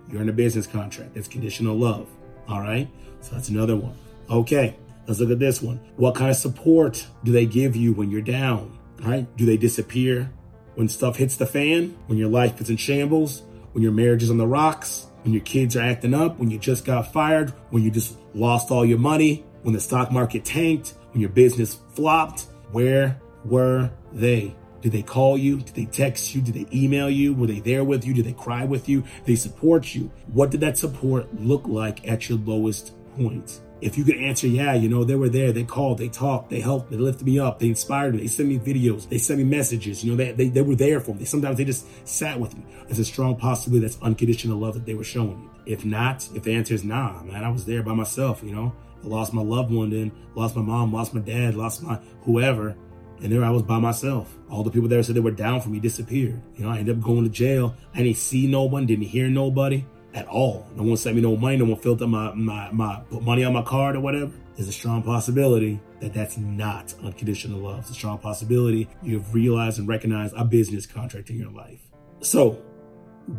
you're 0.10 0.22
in 0.22 0.29
a 0.29 0.34
business 0.34 0.67
contract. 0.67 1.15
That's 1.15 1.27
conditional 1.27 1.75
love. 1.75 2.08
All 2.48 2.62
right. 2.62 2.88
So 3.22 3.36
that's 3.36 3.50
another 3.50 3.75
one. 3.75 3.96
Okay. 4.29 4.75
Let's 5.08 5.20
look 5.20 5.32
at 5.32 5.39
this 5.39 5.62
one. 5.62 5.79
What 5.98 6.15
kind 6.15 6.29
of 6.29 6.38
support 6.38 7.05
do 7.24 7.32
they 7.32 7.46
give 7.46 7.75
you 7.75 7.93
when 7.93 8.12
you're 8.12 8.22
down? 8.22 8.77
Right? 9.01 9.25
Do 9.36 9.46
they 9.46 9.58
disappear 9.58 10.32
when 10.75 10.88
stuff 10.88 11.17
hits 11.17 11.36
the 11.36 11.46
fan? 11.46 11.98
When 12.08 12.17
your 12.17 12.29
life 12.29 12.62
is 12.62 12.70
in 12.70 12.77
shambles? 12.77 13.41
When 13.74 13.84
your 13.84 13.91
marriage 13.91 14.24
is 14.24 14.29
on 14.29 14.38
the 14.38 14.48
rocks? 14.48 15.08
When 15.24 15.34
your 15.34 15.43
kids 15.43 15.75
are 15.75 15.82
acting 15.82 16.13
up? 16.13 16.38
When 16.38 16.51
you 16.51 16.60
just 16.60 16.86
got 16.86 17.12
fired? 17.12 17.50
When 17.70 17.84
you 17.84 17.91
just 17.91 18.17
lost 18.34 18.72
all 18.72 18.86
your 18.86 19.00
money? 19.00 19.43
When 19.63 19.74
the 19.74 19.79
stock 19.79 20.12
market 20.12 20.46
tanked? 20.46 20.93
When 21.12 21.22
your 21.22 21.32
business 21.32 21.79
flopped? 21.96 22.48
Where 22.72 23.20
were 23.45 23.91
they? 24.12 24.55
Did 24.81 24.91
they 24.91 25.01
call 25.01 25.38
you? 25.38 25.59
Did 25.62 25.75
they 25.75 25.85
text 25.85 26.35
you? 26.35 26.41
Did 26.41 26.55
they 26.55 26.67
email 26.77 27.09
you? 27.09 27.33
Were 27.33 27.47
they 27.47 27.62
there 27.62 27.85
with 27.85 28.05
you? 28.05 28.13
Did 28.13 28.25
they 28.25 28.33
cry 28.33 28.65
with 28.65 28.89
you? 28.89 29.01
Did 29.01 29.25
they 29.25 29.35
support 29.35 29.95
you? 29.95 30.12
What 30.27 30.51
did 30.51 30.59
that 30.59 30.77
support 30.77 31.33
look 31.39 31.65
like 31.67 32.05
at 32.05 32.27
your 32.27 32.38
lowest 32.39 32.93
point? 33.15 33.62
If 33.79 33.97
you 33.97 34.03
could 34.03 34.17
answer, 34.17 34.47
yeah, 34.47 34.73
you 34.73 34.89
know, 34.89 35.03
they 35.03 35.15
were 35.15 35.29
there, 35.29 35.51
they 35.51 35.63
called, 35.63 35.97
they 35.97 36.07
talked, 36.07 36.50
they 36.50 36.62
helped, 36.62 36.89
they 36.89 36.95
lifted 36.95 37.25
me 37.25 37.38
up, 37.38 37.59
they 37.59 37.67
inspired 37.67 38.15
me, 38.15 38.21
they 38.21 38.27
sent 38.27 38.47
me 38.47 38.57
videos, 38.57 39.09
they 39.09 39.17
sent 39.17 39.39
me 39.39 39.43
messages, 39.43 40.05
you 40.05 40.12
know, 40.12 40.15
they, 40.17 40.31
they, 40.31 40.47
they 40.47 40.62
were 40.62 40.75
there 40.75 41.01
for 41.01 41.13
me. 41.13 41.25
Sometimes 41.25 41.57
they 41.57 41.65
just 41.65 41.85
sat 42.07 42.39
with 42.39 42.55
me. 42.57 42.65
There's 42.85 43.00
a 43.00 43.05
strong 43.05 43.35
possibility 43.35 43.85
that's 43.85 44.01
unconditional 44.01 44.57
love 44.57 44.75
that 44.75 44.85
they 44.85 44.93
were 44.93 45.03
showing 45.03 45.41
you. 45.41 45.50
If 45.65 45.83
not, 45.83 46.27
if 46.33 46.43
the 46.43 46.53
answer 46.55 46.73
is 46.73 46.83
nah, 46.83 47.23
man, 47.23 47.43
I 47.43 47.50
was 47.50 47.65
there 47.65 47.83
by 47.83 47.93
myself, 47.93 48.41
you 48.41 48.53
know, 48.53 48.73
I 49.03 49.07
lost 49.07 49.33
my 49.33 49.41
loved 49.41 49.71
one, 49.71 49.89
then 49.89 50.12
lost 50.35 50.55
my 50.55 50.62
mom, 50.62 50.93
lost 50.93 51.13
my 51.13 51.21
dad, 51.21 51.55
lost 51.55 51.83
my 51.83 52.00
whoever. 52.21 52.75
And 53.23 53.31
there 53.31 53.43
I 53.43 53.49
was 53.49 53.63
by 53.63 53.79
myself. 53.79 54.37
All 54.49 54.63
the 54.63 54.69
people 54.69 54.89
there 54.89 55.01
said 55.01 55.15
they 55.15 55.21
were 55.21 55.31
down 55.31 55.61
for 55.61 55.69
me 55.69 55.79
disappeared. 55.79 56.41
You 56.57 56.65
know, 56.65 56.71
I 56.71 56.79
ended 56.79 56.97
up 56.97 57.03
going 57.03 57.23
to 57.23 57.29
jail. 57.29 57.73
I 57.95 57.99
didn't 57.99 58.17
see 58.17 58.47
no 58.47 58.63
one, 58.63 58.85
didn't 58.85 59.05
hear 59.05 59.29
nobody 59.29 59.85
at 60.13 60.27
all. 60.27 60.67
No 60.75 60.83
one 60.83 60.97
sent 60.97 61.15
me 61.15 61.21
no 61.21 61.37
money. 61.37 61.55
No 61.55 61.65
one 61.65 61.79
filled 61.79 62.01
up 62.01 62.09
my, 62.09 62.33
my, 62.33 62.69
my 62.71 63.01
put 63.09 63.23
money 63.23 63.45
on 63.45 63.53
my 63.53 63.61
card 63.61 63.95
or 63.95 64.01
whatever. 64.01 64.33
There's 64.55 64.67
a 64.67 64.73
strong 64.73 65.03
possibility 65.03 65.79
that 66.01 66.13
that's 66.13 66.37
not 66.37 66.93
unconditional 67.01 67.61
love. 67.61 67.79
It's 67.79 67.91
a 67.91 67.93
strong 67.93 68.17
possibility 68.17 68.89
you've 69.01 69.33
realized 69.33 69.79
and 69.79 69.87
recognized 69.87 70.35
a 70.35 70.43
business 70.43 70.85
contract 70.85 71.29
in 71.29 71.39
your 71.39 71.49
life. 71.49 71.79
So, 72.19 72.61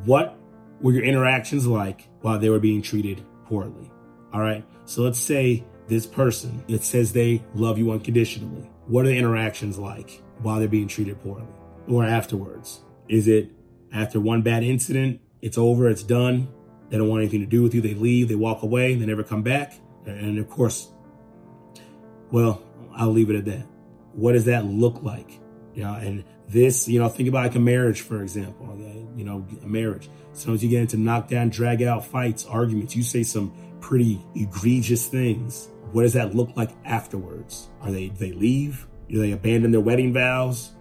what 0.04 0.36
were 0.80 0.92
your 0.92 1.04
interactions 1.04 1.66
like 1.66 2.08
while 2.22 2.38
they 2.38 2.48
were 2.48 2.58
being 2.58 2.80
treated 2.80 3.22
poorly? 3.44 3.92
All 4.32 4.40
right. 4.40 4.64
So 4.86 5.02
let's 5.02 5.18
say 5.18 5.62
this 5.88 6.06
person, 6.06 6.64
it 6.68 6.82
says 6.82 7.12
they 7.12 7.42
love 7.54 7.78
you 7.78 7.92
unconditionally. 7.92 8.68
What 8.86 9.04
are 9.04 9.08
the 9.08 9.16
interactions 9.16 9.78
like 9.78 10.22
while 10.40 10.58
they're 10.58 10.68
being 10.68 10.88
treated 10.88 11.20
poorly 11.22 11.46
or 11.88 12.04
afterwards? 12.04 12.82
Is 13.08 13.28
it 13.28 13.50
after 13.92 14.20
one 14.20 14.42
bad 14.42 14.62
incident, 14.62 15.20
it's 15.40 15.56
over, 15.56 15.88
it's 15.88 16.02
done, 16.02 16.48
they 16.90 16.98
don't 16.98 17.08
want 17.08 17.22
anything 17.22 17.40
to 17.40 17.46
do 17.46 17.62
with 17.62 17.74
you, 17.74 17.80
they 17.80 17.94
leave, 17.94 18.28
they 18.28 18.34
walk 18.34 18.62
away, 18.62 18.94
they 18.94 19.06
never 19.06 19.22
come 19.22 19.42
back? 19.42 19.74
And 20.06 20.38
of 20.38 20.50
course, 20.50 20.90
well, 22.30 22.62
I'll 22.94 23.10
leave 23.10 23.30
it 23.30 23.36
at 23.36 23.44
that. 23.46 23.66
What 24.12 24.32
does 24.32 24.44
that 24.46 24.64
look 24.66 25.02
like? 25.02 25.40
Yeah, 25.74 25.96
and 25.96 26.24
this, 26.48 26.86
you 26.86 27.00
know, 27.00 27.08
think 27.08 27.28
about 27.28 27.44
like 27.44 27.54
a 27.54 27.60
marriage, 27.60 28.02
for 28.02 28.22
example. 28.22 28.68
Okay? 28.72 29.06
You 29.16 29.24
know, 29.24 29.46
a 29.62 29.66
marriage. 29.66 30.08
Sometimes 30.32 30.62
you 30.62 30.70
get 30.70 30.82
into 30.82 30.96
knockdown, 30.96 31.48
drag 31.48 31.82
out 31.82 32.04
fights, 32.04 32.44
arguments. 32.44 32.94
You 32.94 33.02
say 33.02 33.22
some 33.22 33.52
pretty 33.80 34.20
egregious 34.34 35.08
things 35.08 35.68
what 35.94 36.02
does 36.02 36.14
that 36.14 36.34
look 36.34 36.50
like 36.56 36.70
afterwards? 36.84 37.68
Are 37.80 37.92
they 37.92 38.08
they 38.08 38.32
leave? 38.32 38.88
Do 39.08 39.20
they 39.20 39.30
abandon 39.30 39.70
their 39.70 39.80
wedding 39.80 40.12
vows? 40.12 40.72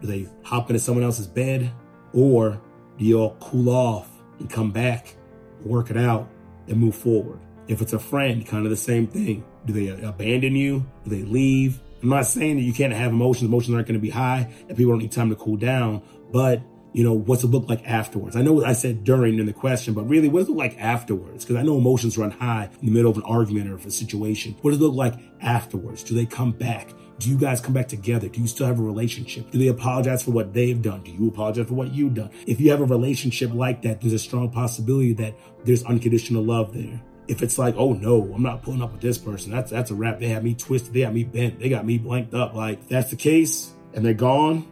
Do 0.00 0.06
they 0.06 0.26
hop 0.42 0.70
into 0.70 0.80
someone 0.80 1.04
else's 1.04 1.26
bed? 1.26 1.70
Or 2.14 2.58
do 2.96 3.04
you 3.04 3.18
all 3.18 3.36
cool 3.38 3.68
off 3.68 4.08
and 4.38 4.48
come 4.48 4.70
back, 4.70 5.14
work 5.62 5.90
it 5.90 5.98
out, 5.98 6.26
and 6.68 6.78
move 6.78 6.94
forward? 6.94 7.38
If 7.68 7.82
it's 7.82 7.92
a 7.92 7.98
friend, 7.98 8.46
kind 8.46 8.64
of 8.64 8.70
the 8.70 8.76
same 8.78 9.06
thing. 9.06 9.44
Do 9.66 9.74
they 9.74 9.88
abandon 9.88 10.56
you? 10.56 10.86
Do 11.04 11.10
they 11.10 11.22
leave? 11.22 11.78
I'm 12.02 12.08
not 12.08 12.24
saying 12.24 12.56
that 12.56 12.62
you 12.62 12.72
can't 12.72 12.94
have 12.94 13.12
emotions. 13.12 13.50
Emotions 13.50 13.74
aren't 13.74 13.86
going 13.86 14.00
to 14.00 14.02
be 14.02 14.10
high 14.10 14.50
and 14.68 14.76
people 14.76 14.94
don't 14.94 15.02
need 15.02 15.12
time 15.12 15.28
to 15.28 15.36
cool 15.36 15.58
down, 15.58 16.00
but 16.32 16.62
you 16.92 17.02
know, 17.02 17.12
what's 17.14 17.42
it 17.42 17.48
look 17.48 17.68
like 17.68 17.86
afterwards? 17.86 18.36
I 18.36 18.42
know 18.42 18.52
what 18.52 18.66
I 18.66 18.74
said 18.74 19.04
during 19.04 19.38
in 19.38 19.46
the 19.46 19.52
question, 19.52 19.94
but 19.94 20.08
really, 20.08 20.28
what 20.28 20.40
does 20.40 20.48
it 20.48 20.52
look 20.52 20.58
like 20.58 20.78
afterwards? 20.78 21.44
Because 21.44 21.56
I 21.56 21.62
know 21.62 21.78
emotions 21.78 22.18
run 22.18 22.30
high 22.30 22.68
in 22.80 22.86
the 22.86 22.92
middle 22.92 23.10
of 23.10 23.16
an 23.16 23.22
argument 23.24 23.70
or 23.70 23.74
of 23.74 23.86
a 23.86 23.90
situation. 23.90 24.56
What 24.60 24.72
does 24.72 24.80
it 24.80 24.82
look 24.82 24.94
like 24.94 25.14
afterwards? 25.40 26.02
Do 26.02 26.14
they 26.14 26.26
come 26.26 26.52
back? 26.52 26.90
Do 27.18 27.30
you 27.30 27.38
guys 27.38 27.60
come 27.60 27.72
back 27.72 27.88
together? 27.88 28.28
Do 28.28 28.40
you 28.40 28.46
still 28.46 28.66
have 28.66 28.78
a 28.78 28.82
relationship? 28.82 29.50
Do 29.50 29.58
they 29.58 29.68
apologize 29.68 30.22
for 30.22 30.32
what 30.32 30.52
they've 30.52 30.80
done? 30.80 31.02
Do 31.02 31.12
you 31.12 31.28
apologize 31.28 31.68
for 31.68 31.74
what 31.74 31.94
you've 31.94 32.14
done? 32.14 32.30
If 32.46 32.60
you 32.60 32.70
have 32.70 32.80
a 32.80 32.84
relationship 32.84 33.54
like 33.54 33.82
that, 33.82 34.00
there's 34.00 34.12
a 34.12 34.18
strong 34.18 34.50
possibility 34.50 35.12
that 35.14 35.34
there's 35.64 35.84
unconditional 35.84 36.42
love 36.42 36.74
there. 36.74 37.00
If 37.28 37.42
it's 37.42 37.58
like, 37.58 37.76
oh 37.78 37.92
no, 37.92 38.32
I'm 38.34 38.42
not 38.42 38.62
pulling 38.62 38.82
up 38.82 38.92
with 38.92 39.00
this 39.00 39.16
person, 39.16 39.52
that's 39.52 39.70
that's 39.70 39.92
a 39.92 39.94
wrap. 39.94 40.18
They 40.18 40.28
have 40.28 40.42
me 40.42 40.54
twisted, 40.54 40.92
they 40.92 41.00
have 41.00 41.14
me 41.14 41.22
bent, 41.22 41.60
they 41.60 41.68
got 41.68 41.86
me 41.86 41.96
blanked 41.96 42.34
up. 42.34 42.54
Like, 42.54 42.88
that's 42.88 43.10
the 43.10 43.16
case 43.16 43.72
and 43.94 44.04
they're 44.04 44.14
gone, 44.14 44.66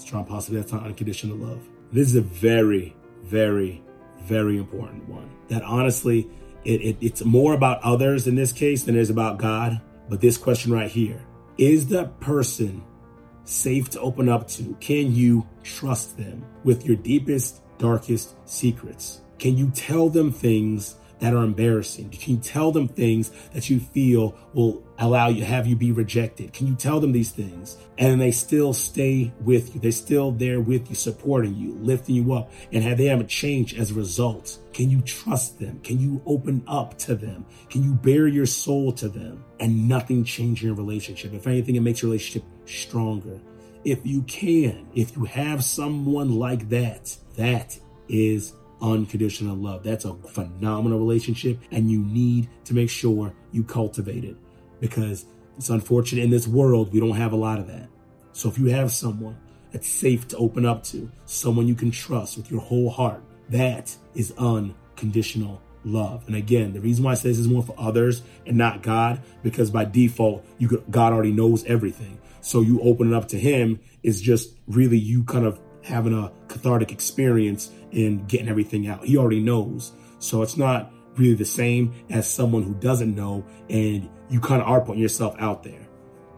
strong 0.00 0.24
possibility 0.24 0.62
that's 0.62 0.72
not 0.72 0.84
unconditional 0.84 1.36
love. 1.36 1.66
This 1.92 2.08
is 2.08 2.16
a 2.16 2.20
very, 2.20 2.94
very, 3.22 3.82
very 4.20 4.58
important 4.58 5.08
one. 5.08 5.30
That 5.48 5.62
honestly, 5.62 6.28
it, 6.64 6.80
it, 6.82 6.96
it's 7.00 7.24
more 7.24 7.54
about 7.54 7.82
others 7.82 8.26
in 8.26 8.34
this 8.34 8.52
case 8.52 8.84
than 8.84 8.96
it 8.96 9.00
is 9.00 9.10
about 9.10 9.38
God. 9.38 9.80
But 10.08 10.20
this 10.20 10.36
question 10.36 10.72
right 10.72 10.90
here 10.90 11.22
is 11.58 11.88
the 11.88 12.06
person 12.20 12.82
safe 13.44 13.90
to 13.90 14.00
open 14.00 14.28
up 14.28 14.46
to? 14.48 14.76
Can 14.80 15.14
you 15.14 15.46
trust 15.62 16.16
them 16.16 16.44
with 16.64 16.84
your 16.84 16.96
deepest, 16.96 17.62
darkest 17.78 18.34
secrets? 18.48 19.20
Can 19.38 19.56
you 19.56 19.70
tell 19.70 20.08
them 20.08 20.32
things 20.32 20.96
that 21.20 21.34
are 21.34 21.44
embarrassing? 21.44 22.10
Can 22.10 22.36
you 22.36 22.40
tell 22.40 22.72
them 22.72 22.88
things 22.88 23.30
that 23.52 23.68
you 23.68 23.80
feel 23.80 24.36
will 24.54 24.82
allow 24.98 25.28
you, 25.28 25.44
have 25.44 25.66
you 25.66 25.76
be 25.76 25.92
rejected? 25.92 26.52
Can 26.52 26.66
you 26.66 26.74
tell 26.74 27.00
them 27.00 27.12
these 27.12 27.30
things? 27.30 27.76
And 27.98 28.20
they 28.20 28.32
still 28.32 28.72
stay 28.72 29.32
with 29.40 29.74
you. 29.74 29.80
They're 29.80 29.92
still 29.92 30.32
there 30.32 30.60
with 30.60 30.88
you, 30.88 30.96
supporting 30.96 31.54
you, 31.54 31.74
lifting 31.74 32.16
you 32.16 32.32
up, 32.32 32.50
and 32.72 32.82
have 32.82 32.98
they 32.98 33.06
haven't 33.06 33.28
changed 33.28 33.78
as 33.78 33.90
a 33.90 33.94
result? 33.94 34.58
Can 34.72 34.90
you 34.90 35.00
trust 35.02 35.58
them? 35.58 35.80
Can 35.80 36.00
you 36.00 36.22
open 36.26 36.62
up 36.66 36.98
to 36.98 37.14
them? 37.14 37.46
Can 37.70 37.82
you 37.82 37.94
bare 37.94 38.26
your 38.26 38.46
soul 38.46 38.92
to 38.94 39.08
them 39.08 39.44
and 39.60 39.88
nothing 39.88 40.24
change 40.24 40.62
your 40.62 40.74
relationship? 40.74 41.32
If 41.32 41.46
anything, 41.46 41.76
it 41.76 41.80
makes 41.80 42.02
your 42.02 42.10
relationship 42.10 42.44
stronger. 42.66 43.40
If 43.84 44.04
you 44.04 44.22
can, 44.22 44.88
if 44.94 45.16
you 45.16 45.24
have 45.24 45.64
someone 45.64 46.38
like 46.38 46.68
that, 46.70 47.16
that 47.36 47.78
is 48.08 48.52
unconditional 48.80 49.56
love. 49.56 49.82
That's 49.82 50.04
a 50.04 50.14
phenomenal 50.14 50.98
relationship, 50.98 51.58
and 51.70 51.90
you 51.90 52.00
need 52.00 52.48
to 52.64 52.74
make 52.74 52.90
sure 52.90 53.32
you 53.52 53.64
cultivate 53.64 54.24
it 54.24 54.36
because 54.80 55.26
it's 55.56 55.70
unfortunate 55.70 56.22
in 56.22 56.30
this 56.30 56.46
world 56.46 56.92
we 56.92 57.00
don't 57.00 57.16
have 57.16 57.32
a 57.32 57.36
lot 57.36 57.58
of 57.58 57.66
that. 57.66 57.88
So 58.32 58.48
if 58.48 58.58
you 58.58 58.66
have 58.66 58.92
someone 58.92 59.36
that's 59.72 59.88
safe 59.88 60.28
to 60.28 60.36
open 60.36 60.64
up 60.64 60.84
to, 60.84 61.10
someone 61.26 61.66
you 61.66 61.74
can 61.74 61.90
trust 61.90 62.36
with 62.36 62.50
your 62.50 62.60
whole 62.60 62.90
heart, 62.90 63.22
that 63.50 63.94
is 64.14 64.32
unconditional 64.38 65.60
love. 65.84 66.24
And 66.26 66.36
again, 66.36 66.72
the 66.72 66.80
reason 66.80 67.04
why 67.04 67.12
I 67.12 67.14
say 67.14 67.30
this 67.30 67.38
is 67.38 67.48
more 67.48 67.62
for 67.62 67.74
others 67.78 68.22
and 68.46 68.56
not 68.56 68.82
God, 68.82 69.20
because 69.42 69.70
by 69.70 69.84
default, 69.84 70.44
you 70.58 70.84
God 70.90 71.12
already 71.12 71.32
knows 71.32 71.64
everything. 71.64 72.18
So 72.40 72.60
you 72.60 72.80
open 72.80 73.12
it 73.12 73.16
up 73.16 73.28
to 73.28 73.38
Him 73.38 73.80
is 74.02 74.20
just 74.20 74.54
really 74.66 74.98
you 74.98 75.24
kind 75.24 75.44
of 75.44 75.60
having 75.88 76.12
a 76.12 76.32
cathartic 76.48 76.92
experience 76.92 77.70
and 77.92 78.28
getting 78.28 78.48
everything 78.48 78.86
out. 78.86 79.04
He 79.04 79.16
already 79.16 79.40
knows. 79.40 79.92
So 80.18 80.42
it's 80.42 80.56
not 80.56 80.92
really 81.16 81.34
the 81.34 81.44
same 81.44 81.94
as 82.10 82.30
someone 82.30 82.62
who 82.62 82.74
doesn't 82.74 83.14
know 83.14 83.44
and 83.68 84.08
you 84.28 84.40
kind 84.40 84.62
of 84.62 84.68
are 84.68 84.80
putting 84.80 85.02
yourself 85.02 85.34
out 85.38 85.64
there, 85.64 85.86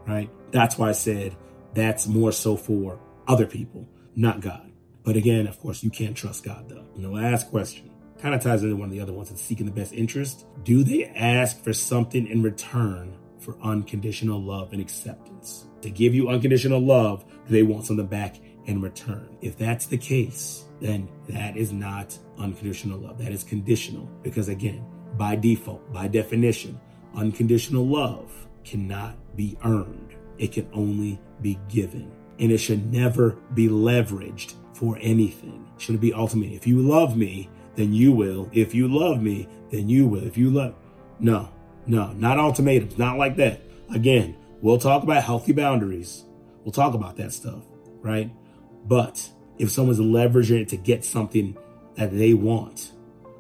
right? 0.07 0.31
That's 0.53 0.79
why 0.79 0.89
I 0.89 0.93
said 0.93 1.37
that's 1.75 2.07
more 2.07 2.33
so 2.33 2.57
for 2.57 2.99
other 3.29 3.47
people, 3.47 3.89
not 4.17 4.41
God. 4.41 4.73
But 5.03 5.17
again, 5.17 5.47
of 5.47 5.59
course, 5.61 5.83
you 5.83 5.91
can't 5.91 6.17
trust 6.17 6.45
God 6.45 6.69
though. 6.69 6.87
The 6.97 7.09
last 7.09 7.51
question 7.51 7.91
kind 8.21 8.35
of 8.35 8.43
ties 8.43 8.63
into 8.63 8.77
one 8.77 8.89
of 8.89 8.93
the 8.93 9.01
other 9.01 9.13
ones 9.13 9.31
that's 9.31 9.43
seeking 9.43 9.67
the 9.67 9.73
best 9.73 9.93
interest. 9.93 10.45
Do 10.63 10.85
they 10.85 11.07
ask 11.07 11.63
for 11.63 11.73
something 11.73 12.27
in 12.27 12.43
return 12.43 13.17
for 13.39 13.57
unconditional 13.63 14.41
love 14.43 14.73
and 14.73 14.81
acceptance? 14.81 15.67
To 15.83 15.91
give 15.91 16.15
you 16.15 16.29
unconditional 16.29 16.81
love, 16.81 17.25
do 17.47 17.53
they 17.53 17.63
want 17.63 17.87
something 17.87 18.07
back 18.07 18.37
in 18.67 18.81
return. 18.81 19.37
If 19.41 19.57
that's 19.57 19.87
the 19.87 19.99
case, 19.99 20.65
then 20.81 21.09
that 21.29 21.57
is 21.57 21.73
not 21.73 22.17
unconditional 22.39 22.99
love. 22.99 23.19
That 23.19 23.33
is 23.33 23.45
conditional. 23.45 24.09
Because 24.23 24.49
again, 24.49 24.85
by 25.17 25.37
default, 25.37 25.93
by 25.93 26.09
definition, 26.09 26.81
unconditional 27.15 27.87
love 27.87 28.47
cannot 28.65 29.17
be 29.37 29.57
earned. 29.65 30.15
It 30.39 30.53
can 30.53 30.69
only 30.73 31.21
be 31.43 31.59
given. 31.69 32.11
And 32.39 32.51
it 32.51 32.59
should 32.59 32.93
never 32.93 33.37
be 33.55 33.69
leveraged 33.69 34.55
for 34.73 34.99
anything. 35.01 35.69
Should 35.77 35.97
It 35.97 36.01
be 36.01 36.15
ultimate. 36.15 36.53
If 36.53 36.67
you 36.67 36.81
love 36.81 37.17
me, 37.17 37.51
then 37.77 37.93
you 37.93 38.13
will. 38.13 38.49
If 38.53 38.75
you 38.75 38.89
love 38.89 39.23
me, 39.23 39.49
then 39.71 39.89
you 39.89 40.07
will. 40.07 40.25
If 40.25 40.39
you 40.39 40.51
love, 40.51 40.75
no, 41.19 41.51
no, 41.87 42.13
not 42.13 42.39
ultimatums, 42.39 42.97
not 42.97 43.19
like 43.19 43.37
that. 43.37 43.61
Again, 43.95 44.37
we'll 44.63 44.79
talk 44.79 45.03
about 45.03 45.23
healthy 45.23 45.53
boundaries. 45.53 46.25
We'll 46.65 46.73
talk 46.73 46.95
about 46.95 47.17
that 47.17 47.33
stuff, 47.33 47.63
right? 48.01 48.31
But 48.87 49.31
if 49.59 49.71
someone's 49.71 50.01
leveraging 50.01 50.63
it 50.63 50.69
to 50.71 50.77
get 50.77 51.05
something 51.05 51.57
that 51.97 52.13
they 52.13 52.35
want, 52.35 52.93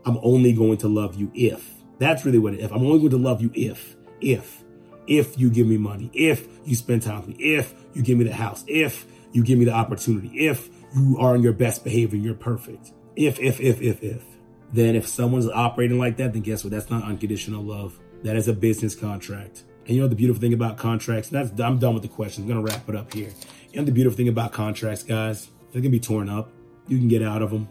I'm 0.04 0.18
only 0.22 0.52
going 0.52 0.78
to 0.78 0.88
love 0.88 1.14
you 1.14 1.30
if. 1.34 1.70
That's 1.98 2.24
really 2.24 2.38
what 2.38 2.54
it 2.54 2.60
is. 2.60 2.70
I'm 2.70 2.84
only 2.84 2.98
going 2.98 3.10
to 3.10 3.18
love 3.18 3.42
you 3.42 3.50
if, 3.54 3.96
if, 4.20 4.62
if 5.06 5.38
you 5.38 5.50
give 5.50 5.66
me 5.66 5.76
money, 5.76 6.10
if 6.14 6.46
you 6.64 6.74
spend 6.74 7.02
time 7.02 7.26
with 7.26 7.36
me, 7.36 7.54
if 7.56 7.74
you 7.94 8.02
give 8.02 8.16
me 8.16 8.24
the 8.24 8.34
house, 8.34 8.64
if 8.66 9.06
you 9.32 9.44
give 9.44 9.58
me 9.58 9.66
the 9.66 9.72
opportunity, 9.72 10.46
if 10.46 10.68
you 10.94 11.18
are 11.18 11.34
in 11.34 11.42
your 11.42 11.52
best 11.52 11.84
behavior 11.84 12.16
and 12.16 12.24
you're 12.24 12.34
perfect. 12.34 12.92
If, 13.16 13.38
if, 13.38 13.60
if, 13.60 13.82
if, 13.82 14.02
if. 14.02 14.24
Then 14.72 14.94
if 14.94 15.06
someone's 15.06 15.48
operating 15.48 15.98
like 15.98 16.16
that, 16.18 16.32
then 16.32 16.42
guess 16.42 16.64
what? 16.64 16.70
That's 16.70 16.90
not 16.90 17.02
unconditional 17.02 17.62
love. 17.62 17.98
That 18.22 18.36
is 18.36 18.48
a 18.48 18.52
business 18.52 18.94
contract. 18.94 19.64
And 19.86 19.96
you 19.96 20.02
know 20.02 20.08
the 20.08 20.14
beautiful 20.14 20.40
thing 20.40 20.52
about 20.52 20.76
contracts, 20.76 21.32
and 21.32 21.40
that's 21.48 21.60
I'm 21.60 21.78
done 21.78 21.94
with 21.94 22.02
the 22.02 22.08
questions. 22.08 22.44
I'm 22.44 22.48
gonna 22.48 22.64
wrap 22.64 22.88
it 22.88 22.94
up 22.94 23.12
here. 23.12 23.30
Know 23.74 23.84
the 23.84 23.92
beautiful 23.92 24.16
thing 24.16 24.28
about 24.28 24.52
contracts, 24.52 25.04
guys, 25.04 25.48
they 25.72 25.80
can 25.80 25.90
be 25.90 26.00
torn 26.00 26.28
up. 26.28 26.50
You 26.88 26.98
can 26.98 27.08
get 27.08 27.22
out 27.22 27.40
of 27.40 27.50
them. 27.50 27.68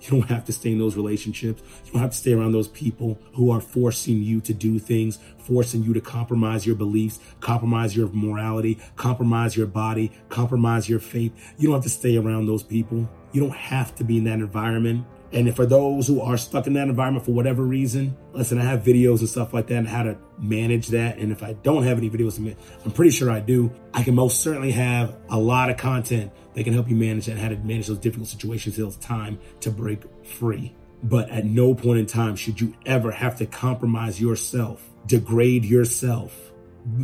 You 0.00 0.10
don't 0.10 0.28
have 0.28 0.44
to 0.46 0.52
stay 0.52 0.72
in 0.72 0.78
those 0.78 0.96
relationships. 0.96 1.62
You 1.86 1.92
don't 1.92 2.02
have 2.02 2.10
to 2.10 2.16
stay 2.16 2.32
around 2.32 2.52
those 2.52 2.68
people 2.68 3.18
who 3.32 3.50
are 3.50 3.60
forcing 3.60 4.22
you 4.22 4.40
to 4.42 4.52
do 4.52 4.78
things, 4.78 5.18
forcing 5.38 5.82
you 5.82 5.94
to 5.94 6.00
compromise 6.00 6.66
your 6.66 6.76
beliefs, 6.76 7.20
compromise 7.40 7.96
your 7.96 8.08
morality, 8.08 8.78
compromise 8.96 9.56
your 9.56 9.66
body, 9.66 10.12
compromise 10.28 10.88
your 10.88 10.98
faith. 10.98 11.32
You 11.56 11.68
don't 11.68 11.76
have 11.76 11.84
to 11.84 11.88
stay 11.88 12.16
around 12.16 12.46
those 12.46 12.62
people. 12.62 13.08
You 13.32 13.40
don't 13.40 13.56
have 13.56 13.94
to 13.96 14.04
be 14.04 14.18
in 14.18 14.24
that 14.24 14.40
environment. 14.40 15.06
And 15.32 15.54
for 15.54 15.66
those 15.66 16.06
who 16.06 16.20
are 16.20 16.36
stuck 16.36 16.66
in 16.66 16.74
that 16.74 16.88
environment 16.88 17.24
for 17.26 17.32
whatever 17.32 17.62
reason, 17.62 18.16
listen, 18.32 18.58
I 18.58 18.64
have 18.64 18.82
videos 18.82 19.20
and 19.20 19.28
stuff 19.28 19.52
like 19.52 19.66
that 19.68 19.76
and 19.76 19.88
how 19.88 20.04
to 20.04 20.16
manage 20.38 20.88
that. 20.88 21.18
And 21.18 21.32
if 21.32 21.42
I 21.42 21.54
don't 21.54 21.82
have 21.82 21.98
any 21.98 22.08
videos, 22.08 22.38
I'm 22.84 22.90
pretty 22.92 23.10
sure 23.10 23.30
I 23.30 23.40
do. 23.40 23.70
I 23.92 24.02
can 24.02 24.14
most 24.14 24.40
certainly 24.40 24.70
have 24.72 25.16
a 25.28 25.38
lot 25.38 25.68
of 25.68 25.76
content 25.76 26.32
that 26.54 26.64
can 26.64 26.72
help 26.72 26.88
you 26.88 26.96
manage 26.96 27.26
that 27.26 27.32
and 27.32 27.40
how 27.40 27.48
to 27.48 27.56
manage 27.56 27.88
those 27.88 27.98
difficult 27.98 28.28
situations 28.28 28.76
until 28.76 28.88
it's 28.88 29.04
time 29.04 29.38
to 29.60 29.70
break 29.70 30.02
free. 30.24 30.74
But 31.02 31.28
at 31.28 31.44
no 31.44 31.74
point 31.74 31.98
in 31.98 32.06
time 32.06 32.36
should 32.36 32.60
you 32.60 32.74
ever 32.86 33.10
have 33.10 33.36
to 33.38 33.46
compromise 33.46 34.20
yourself, 34.20 34.88
degrade 35.06 35.64
yourself, 35.64 36.52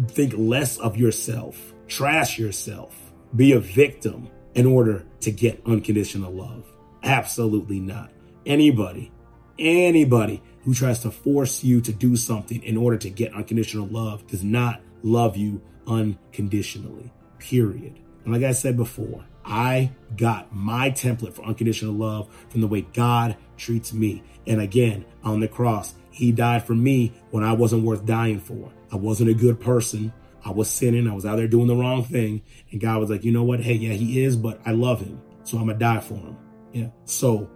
think 0.09 0.33
less 0.37 0.79
of 0.79 0.97
yourself, 0.97 1.75
trash 1.89 2.39
yourself, 2.39 2.97
be 3.35 3.53
a 3.53 3.61
victim 3.61 4.29
in 4.55 4.67
order 4.67 5.05
to 5.21 5.31
get 5.31 5.61
unconditional 5.67 6.33
love. 6.33 6.72
Absolutely 7.03 7.81
not. 7.81 8.11
Anybody, 8.47 9.13
anybody 9.59 10.43
who 10.65 10.75
tries 10.75 11.01
to 11.01 11.11
force 11.11 11.65
you 11.65 11.81
to 11.81 11.93
do 11.93 12.17
something 12.17 12.63
in 12.63 12.77
order 12.77 12.97
to 12.99 13.11
get 13.11 13.35
unconditional 13.35 13.87
love 13.89 14.27
does 14.27 14.45
not 14.45 14.81
love 15.03 15.37
you 15.37 15.61
unconditionally. 15.87 17.13
Period. 17.39 17.99
And 18.25 18.33
like 18.33 18.45
I 18.45 18.53
said 18.53 18.77
before, 18.77 19.25
I 19.45 19.91
got 20.17 20.55
my 20.55 20.91
template 20.91 21.35
for 21.35 21.45
unconditional 21.45 21.95
love 21.95 22.29
from 22.49 22.61
the 22.61 22.69
way 22.69 22.83
God 22.93 23.37
treats 23.57 23.93
me. 23.93 24.23
And 24.47 24.61
again, 24.61 25.05
on 25.25 25.41
the 25.41 25.49
cross, 25.49 25.95
He 26.11 26.31
died 26.31 26.65
for 26.65 26.75
me 26.75 27.13
when 27.31 27.43
I 27.43 27.53
wasn't 27.53 27.85
worth 27.85 28.07
dying 28.07 28.39
for. 28.39 28.73
I 28.93 28.97
wasn't 28.97 29.31
a 29.31 29.35
good 29.35 29.61
person. 29.61 30.13
I 30.45 30.51
was 30.51 30.69
sinning. 30.69 31.09
I 31.09 31.15
was 31.15 31.27
out 31.27 31.37
there 31.37 31.49
doing 31.49 31.67
the 31.67 31.77
wrong 31.77 32.05
thing. 32.05 32.43
And 32.71 32.81
God 32.81 33.01
was 33.01 33.11
like, 33.11 33.25
you 33.25 33.33
know 33.33 33.45
what? 33.45 33.61
Hey, 33.61 33.75
yeah, 33.75 33.93
He 33.95 34.23
is, 34.23 34.37
but 34.37 34.61
I 34.65 34.73
love 34.73 35.01
Him. 35.01 35.21
So 35.45 35.59
I'm 35.59 35.67
going 35.67 35.79
to 35.79 35.85
die 35.85 36.01
for 36.01 36.15
Him. 36.15 36.37
Yeah. 36.73 36.89
So 37.05 37.51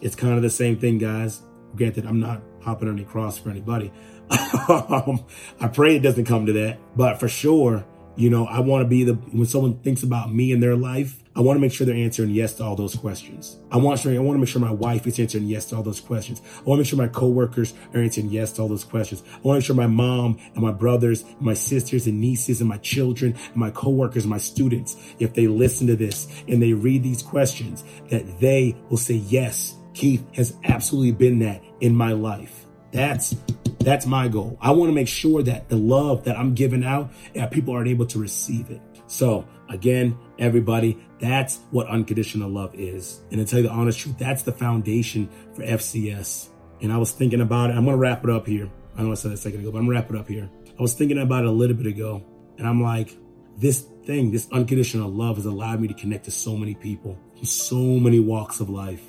it's 0.00 0.14
kind 0.14 0.34
of 0.34 0.42
the 0.42 0.50
same 0.50 0.78
thing, 0.78 0.98
guys. 0.98 1.42
Granted, 1.76 2.06
I'm 2.06 2.20
not 2.20 2.42
hopping 2.62 2.88
on 2.88 2.94
any 2.94 3.04
cross 3.04 3.38
for 3.38 3.50
anybody. 3.50 3.92
um, 4.68 5.24
I 5.60 5.68
pray 5.68 5.96
it 5.96 6.00
doesn't 6.00 6.24
come 6.24 6.46
to 6.46 6.52
that, 6.54 6.78
but 6.96 7.20
for 7.20 7.28
sure, 7.28 7.84
you 8.16 8.30
know, 8.30 8.46
I 8.46 8.60
want 8.60 8.82
to 8.82 8.88
be 8.88 9.04
the 9.04 9.14
when 9.14 9.46
someone 9.46 9.78
thinks 9.80 10.02
about 10.02 10.32
me 10.32 10.52
in 10.52 10.60
their 10.60 10.76
life, 10.76 11.23
I 11.36 11.40
want 11.40 11.56
to 11.56 11.60
make 11.60 11.72
sure 11.72 11.84
they're 11.84 11.96
answering 11.96 12.30
yes 12.30 12.52
to 12.54 12.64
all 12.64 12.76
those 12.76 12.94
questions. 12.94 13.58
I 13.72 13.76
want 13.76 14.06
I 14.06 14.18
want 14.18 14.36
to 14.36 14.38
make 14.38 14.48
sure 14.48 14.60
my 14.60 14.70
wife 14.70 15.04
is 15.06 15.18
answering 15.18 15.44
yes 15.44 15.66
to 15.66 15.76
all 15.76 15.82
those 15.82 16.00
questions. 16.00 16.40
I 16.58 16.62
want 16.62 16.78
to 16.78 16.82
make 16.82 16.86
sure 16.86 16.98
my 16.98 17.08
coworkers 17.08 17.74
are 17.92 18.00
answering 18.00 18.30
yes 18.30 18.52
to 18.52 18.62
all 18.62 18.68
those 18.68 18.84
questions. 18.84 19.24
I 19.26 19.38
want 19.42 19.56
to 19.56 19.58
make 19.60 19.64
sure 19.64 19.74
my 19.74 19.88
mom 19.88 20.38
and 20.54 20.62
my 20.62 20.70
brothers, 20.70 21.22
and 21.22 21.40
my 21.40 21.54
sisters 21.54 22.06
and 22.06 22.20
nieces 22.20 22.60
and 22.60 22.68
my 22.68 22.78
children 22.78 23.34
and 23.48 23.56
my 23.56 23.70
coworkers 23.70 24.22
and 24.22 24.30
my 24.30 24.38
students, 24.38 24.96
if 25.18 25.34
they 25.34 25.48
listen 25.48 25.88
to 25.88 25.96
this 25.96 26.28
and 26.46 26.62
they 26.62 26.72
read 26.72 27.02
these 27.02 27.22
questions, 27.22 27.82
that 28.10 28.38
they 28.38 28.76
will 28.88 28.96
say 28.96 29.14
yes. 29.14 29.74
Keith 29.92 30.24
has 30.34 30.56
absolutely 30.64 31.12
been 31.12 31.40
that 31.40 31.62
in 31.80 31.96
my 31.96 32.12
life. 32.12 32.66
That's 32.92 33.34
that's 33.80 34.06
my 34.06 34.28
goal. 34.28 34.56
I 34.60 34.70
want 34.70 34.88
to 34.90 34.94
make 34.94 35.08
sure 35.08 35.42
that 35.42 35.68
the 35.68 35.76
love 35.76 36.24
that 36.24 36.38
I'm 36.38 36.54
giving 36.54 36.84
out, 36.84 37.12
that 37.34 37.50
people 37.50 37.74
aren't 37.74 37.88
able 37.88 38.06
to 38.06 38.18
receive 38.20 38.70
it. 38.70 38.80
So 39.06 39.46
again, 39.68 40.16
everybody, 40.38 40.98
that's 41.24 41.58
what 41.70 41.88
unconditional 41.88 42.50
love 42.50 42.74
is. 42.74 43.20
And 43.30 43.40
to 43.40 43.46
tell 43.46 43.60
you 43.60 43.68
the 43.68 43.72
honest 43.72 43.98
truth, 43.98 44.18
that's 44.18 44.42
the 44.42 44.52
foundation 44.52 45.28
for 45.54 45.62
FCS. 45.62 46.48
And 46.82 46.92
I 46.92 46.98
was 46.98 47.12
thinking 47.12 47.40
about 47.40 47.70
it. 47.70 47.76
I'm 47.76 47.84
going 47.84 47.96
to 47.96 48.00
wrap 48.00 48.24
it 48.24 48.30
up 48.30 48.46
here. 48.46 48.70
I 48.96 49.02
know 49.02 49.12
I 49.12 49.14
said 49.14 49.30
that 49.30 49.34
a 49.34 49.38
second 49.38 49.60
ago, 49.60 49.72
but 49.72 49.78
I'm 49.78 49.86
going 49.86 49.96
to 49.96 50.00
wrap 50.02 50.10
it 50.10 50.16
up 50.16 50.28
here. 50.28 50.50
I 50.78 50.82
was 50.82 50.94
thinking 50.94 51.18
about 51.18 51.44
it 51.44 51.48
a 51.48 51.52
little 51.52 51.76
bit 51.76 51.86
ago. 51.86 52.24
And 52.58 52.68
I'm 52.68 52.82
like, 52.82 53.16
this 53.56 53.80
thing, 54.04 54.30
this 54.30 54.48
unconditional 54.52 55.10
love 55.10 55.36
has 55.36 55.46
allowed 55.46 55.80
me 55.80 55.88
to 55.88 55.94
connect 55.94 56.26
to 56.26 56.30
so 56.30 56.56
many 56.56 56.74
people 56.74 57.18
so 57.44 57.76
many 57.76 58.20
walks 58.20 58.60
of 58.60 58.70
life. 58.70 59.02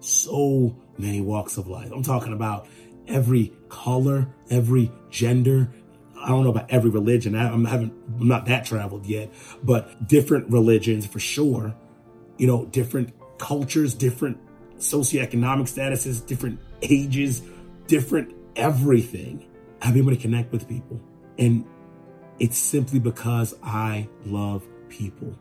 So 0.00 0.76
many 0.98 1.20
walks 1.20 1.56
of 1.56 1.68
life. 1.68 1.90
I'm 1.92 2.02
talking 2.02 2.32
about 2.32 2.68
every 3.08 3.52
color, 3.68 4.28
every 4.50 4.90
gender. 5.10 5.70
I 6.26 6.30
don't 6.30 6.42
know 6.42 6.50
about 6.50 6.72
every 6.72 6.90
religion. 6.90 7.36
I, 7.36 7.48
I'm 7.48 7.64
haven't, 7.64 7.92
I'm 8.20 8.26
not 8.26 8.46
that 8.46 8.64
traveled 8.64 9.06
yet, 9.06 9.32
but 9.62 10.08
different 10.08 10.50
religions 10.50 11.06
for 11.06 11.20
sure. 11.20 11.72
You 12.36 12.48
know, 12.48 12.64
different 12.66 13.14
cultures, 13.38 13.94
different 13.94 14.38
socioeconomic 14.78 15.72
statuses, 15.72 16.26
different 16.26 16.58
ages, 16.82 17.42
different 17.86 18.34
everything. 18.56 19.46
I've 19.80 19.94
been 19.94 20.02
able 20.02 20.16
to 20.16 20.20
connect 20.20 20.50
with 20.50 20.68
people. 20.68 21.00
And 21.38 21.64
it's 22.40 22.58
simply 22.58 22.98
because 22.98 23.54
I 23.62 24.08
love 24.24 24.64
people. 24.88 25.32